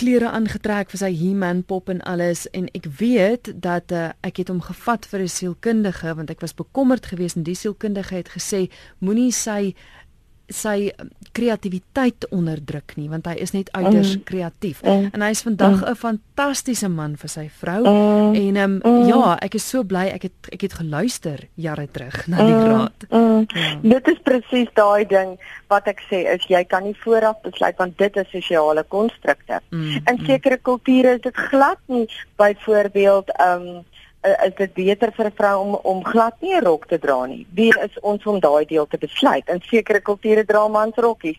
klere 0.00 0.30
aangetrek 0.32 0.90
vir 0.92 1.00
sy 1.02 1.10
He-Man 1.12 1.62
pop 1.68 1.90
en 1.92 2.00
alles. 2.08 2.46
En 2.56 2.70
ek 2.76 2.88
weet 2.98 3.52
dat 3.62 3.92
uh, 3.92 4.08
ek 4.26 4.40
het 4.42 4.52
hom 4.52 4.62
gevat 4.64 5.06
vir 5.10 5.26
'n 5.26 5.28
sielkundige 5.28 6.14
want 6.16 6.30
ek 6.32 6.40
was 6.40 6.56
bekommerd 6.56 7.06
geweest 7.06 7.36
en 7.36 7.44
die 7.44 7.58
sielkundige 7.58 8.14
het 8.14 8.32
gesê 8.32 8.66
moenie 8.98 9.32
sy 9.32 9.74
sy 10.48 10.92
kreatiwiteit 11.32 12.26
onderdruk 12.30 12.94
nie 12.96 13.08
want 13.10 13.26
hy 13.26 13.34
is 13.42 13.52
net 13.54 13.70
uiters 13.72 14.14
mm. 14.16 14.22
kreatief 14.28 14.82
Mm. 14.86 15.10
en 15.12 15.22
hy 15.22 15.30
is 15.30 15.42
vandag 15.42 15.82
'n 15.82 15.88
Mm. 15.90 15.96
fantastiese 15.96 16.88
man 16.88 17.16
vir 17.16 17.28
sy 17.28 17.48
vrou 17.60 17.82
Mm. 17.84 18.34
en 18.36 18.56
um, 18.56 18.80
Mm. 18.84 19.08
ja 19.08 19.38
ek 19.42 19.54
is 19.54 19.68
so 19.68 19.82
bly 19.84 20.06
ek 20.14 20.22
het 20.22 20.32
ek 20.52 20.60
het 20.62 20.72
geluister 20.74 21.38
jare 21.56 21.86
terug 21.92 22.26
na 22.28 22.36
die 22.36 22.54
Mm, 22.54 22.66
raad 22.66 23.06
mm. 23.10 23.46
Ja. 23.82 23.98
Dit 23.98 24.08
is 24.08 24.18
presies 24.22 24.68
daai 24.74 25.04
ding 25.06 25.38
wat 25.68 25.86
ek 25.88 26.00
sê 26.10 26.24
is 26.34 26.42
jy 26.48 26.64
kan 26.64 26.84
nie 26.84 26.96
vooraf 27.04 27.36
besluit 27.42 27.76
want 27.78 27.98
dit 27.98 28.16
is 28.16 28.26
sosiale 28.30 28.84
konstrukte. 28.84 29.60
Mm, 29.70 30.00
In 30.06 30.18
sekere 30.26 30.58
kulture 30.58 31.14
is 31.14 31.20
dit 31.20 31.34
glad 31.36 31.78
nie 31.88 32.08
byvoorbeeld 32.38 33.28
ehm 33.38 33.60
um, 33.76 33.84
is 34.26 34.54
dit 34.56 34.74
beter 34.74 35.12
vir 35.16 35.26
'n 35.26 35.36
vrou 35.38 35.56
om 35.60 35.74
om 35.82 36.04
glad 36.04 36.34
nie 36.40 36.54
'n 36.54 36.64
rok 36.64 36.86
te 36.86 36.98
dra 36.98 37.24
nie. 37.26 37.46
Wie 37.54 37.72
is 37.86 38.00
ons 38.00 38.24
om 38.24 38.40
daai 38.40 38.64
deel 38.64 38.86
te 38.86 38.98
besluit? 38.98 39.48
In 39.48 39.60
sekere 39.60 40.00
kulture 40.00 40.44
dra 40.44 40.68
mans 40.68 40.96
rokkies. 40.96 41.38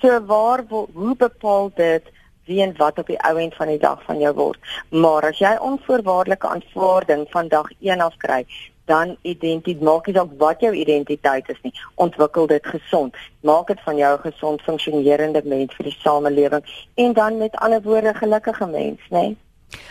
So 0.00 0.20
waar 0.26 0.64
hoe 0.68 1.16
bepaal 1.16 1.70
dit 1.74 2.04
wie 2.44 2.62
en 2.62 2.74
wat 2.76 2.98
op 2.98 3.06
die 3.06 3.22
ou 3.28 3.36
end 3.38 3.54
van 3.54 3.66
die 3.66 3.78
dag 3.78 4.02
van 4.02 4.18
jou 4.18 4.34
word? 4.34 4.58
Maar 4.90 5.22
as 5.22 5.38
jy 5.38 5.56
onvoorwaardelike 5.60 6.48
aanvaarding 6.48 7.26
van 7.30 7.48
dag 7.48 7.68
1 7.80 8.00
af 8.00 8.16
kry, 8.16 8.46
dan 8.84 9.16
identiteit 9.22 9.80
maak 9.80 10.06
nie 10.06 10.14
saak 10.16 10.34
wat 10.38 10.60
jou 10.60 10.72
identiteit 10.74 11.48
is 11.48 11.60
nie, 11.62 11.72
ontwikkel 11.94 12.46
dit 12.46 12.66
gesond. 12.66 13.16
Maak 13.40 13.66
dit 13.66 13.80
van 13.84 13.96
jou 13.96 14.12
'n 14.16 14.32
gesond 14.32 14.62
funksionerende 14.62 15.42
mens 15.44 15.74
vir 15.74 15.84
die 15.84 15.98
samelewing 15.98 16.64
en 16.94 17.12
dan 17.12 17.38
met 17.38 17.56
ander 17.56 17.82
woorde 17.82 18.14
gelukkige 18.14 18.66
mens, 18.66 19.00
né? 19.10 19.36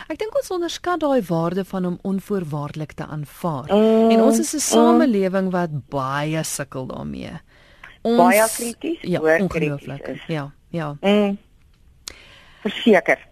Ek 0.07 0.19
dink 0.19 0.35
ons 0.35 0.51
onderskat 0.51 0.99
daai 0.99 1.21
waarde 1.27 1.65
van 1.65 1.85
om 1.85 1.99
onvoorwaardelik 2.01 2.91
te 2.91 3.05
aanvaar. 3.05 3.69
Mm, 3.73 4.11
En 4.11 4.21
ons 4.21 4.39
is 4.39 4.53
'n 4.53 4.59
samelewing 4.59 5.51
wat 5.51 5.69
baie 5.89 6.43
sukkel 6.43 6.85
daarmee. 6.87 7.31
Ons 8.01 8.17
Baie 8.17 8.47
krities, 8.55 9.01
ja, 9.01 9.19
ongelooflik. 9.19 10.23
Ja, 10.27 10.51
ja. 10.69 10.97
Mm. 11.01 11.37
Verseker. 12.61 13.29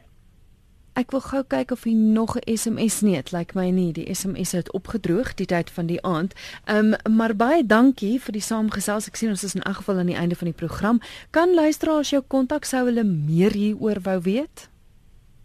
Ek 0.99 1.11
wil 1.11 1.21
gou 1.23 1.43
kyk 1.47 1.71
of 1.71 1.83
hier 1.83 1.95
nog 1.95 2.35
'n 2.35 2.57
SMS 2.57 3.01
nee, 3.01 3.15
dit 3.15 3.31
lyk 3.31 3.53
my 3.53 3.69
nie. 3.69 3.93
Die 3.93 4.13
SMS 4.13 4.51
het 4.51 4.71
opgedroog 4.71 5.33
die 5.33 5.45
tyd 5.45 5.69
van 5.71 5.85
die 5.85 6.01
aand. 6.03 6.33
Ehm 6.65 6.93
um, 7.05 7.15
maar 7.15 7.35
baie 7.35 7.65
dankie 7.65 8.19
vir 8.21 8.31
die 8.31 8.41
saamgesels. 8.41 9.07
Ek 9.07 9.15
sien 9.15 9.29
ons 9.29 9.43
is 9.43 9.55
in 9.55 9.61
elk 9.61 9.75
geval 9.75 9.97
aan 9.97 10.05
die 10.05 10.15
einde 10.15 10.35
van 10.35 10.45
die 10.47 10.53
program. 10.57 10.99
Kan 11.29 11.53
luisteraars 11.53 12.09
jou 12.09 12.23
kontak 12.27 12.65
sou 12.65 12.85
hulle 12.85 13.03
meer 13.03 13.51
hieroor 13.51 14.01
wou 14.01 14.21
weet? 14.21 14.68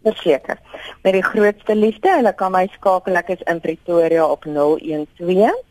Verseker. 0.05 0.59
Met 1.01 1.17
die 1.17 1.23
grootste 1.25 1.75
liefde, 1.75 2.11
hulle 2.19 2.33
kan 2.37 2.53
my 2.53 2.67
skakel. 2.77 3.17
Ek 3.17 3.33
is 3.33 3.45
in 3.49 3.61
Pretoria 3.63 4.25
op 4.29 4.45
012 4.45 5.61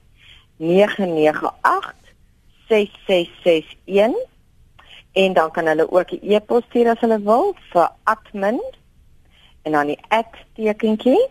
998 0.59 1.95
6661 2.69 4.33
en 5.15 5.33
dan 5.33 5.51
kan 5.51 5.67
hulle 5.67 5.87
ook 5.91 6.11
'n 6.11 6.19
e-pos 6.35 6.65
stuur 6.69 6.89
as 6.91 7.01
hulle 7.01 7.21
wil 7.23 7.55
vir 7.73 7.89
admin 8.03 8.61
en 9.63 9.73
dan 9.73 9.87
die 9.87 10.01
@tekentjie 10.55 11.29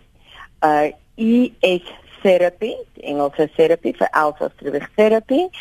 uh 0.63 0.91
ES 1.15 1.85
therapy, 2.21 2.73
die 2.93 3.03
Engelse 3.03 3.49
therapy 3.55 3.93
vir 3.93 4.09
Alpha 4.09 4.49
therapy.co.za. 4.95 5.55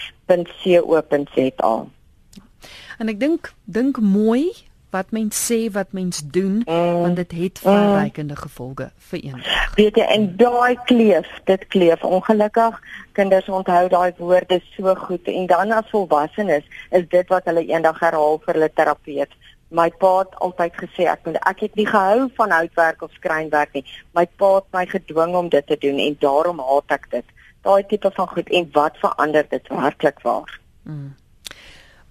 En 2.99 3.09
ek 3.09 3.21
dink 3.21 3.53
dink 3.65 3.99
mooi 4.01 4.53
wat 4.93 5.11
mens 5.11 5.39
sê, 5.53 5.71
wat 5.73 5.93
mens 5.93 6.23
doen, 6.25 6.63
Mm. 6.67 7.01
want 7.01 7.17
dit 7.17 7.33
het 7.33 7.59
verrykende 7.59 8.37
gevolge 8.37 8.91
vir 9.09 9.25
een. 9.25 9.43
Weet 9.75 9.97
jy, 9.97 10.05
en 10.05 10.37
daai 10.37 10.77
kleef, 10.85 11.29
dit 11.45 11.67
kleef 11.67 12.05
ongelukkig. 12.05 12.81
Kinders 13.13 13.49
onthou 13.49 13.89
daai 13.89 14.13
woorde 14.19 14.61
so 14.77 14.95
goed 14.95 15.27
en 15.29 15.47
dan 15.47 15.73
as 15.73 15.89
volwassenes 15.91 16.65
is 16.91 17.09
dit 17.09 17.29
wat 17.29 17.45
hulle 17.45 17.65
eendag 17.67 18.01
herhaal 18.01 18.39
vir 18.45 18.55
hulle 18.55 18.71
terapeut. 18.75 19.33
My 19.73 19.89
pa 19.91 20.19
het 20.19 20.35
altyd 20.45 20.73
gesê 20.77 21.09
ek 21.09 21.25
moet 21.25 21.39
ek 21.49 21.61
het 21.61 21.75
nie 21.75 21.87
gehou 21.87 22.29
van 22.37 22.51
houtwerk 22.51 23.03
of 23.03 23.13
skrynwerk 23.17 23.73
nie. 23.73 23.85
My 24.13 24.27
pa 24.37 24.55
het 24.55 24.69
my 24.73 24.87
gedwing 24.87 25.35
om 25.35 25.49
dit 25.49 25.67
te 25.67 25.77
doen 25.81 25.99
en 25.99 26.17
daarom 26.21 26.61
haat 26.61 26.91
ek 26.99 27.11
dit. 27.11 27.25
Daai 27.63 27.83
tipe 27.89 28.11
van 28.11 28.29
goed 28.29 28.51
en 28.51 28.69
wat 28.73 28.97
verander 29.01 29.47
dit 29.49 29.69
werklik 29.69 30.21
waar? 30.23 30.61
Mm. 30.83 31.15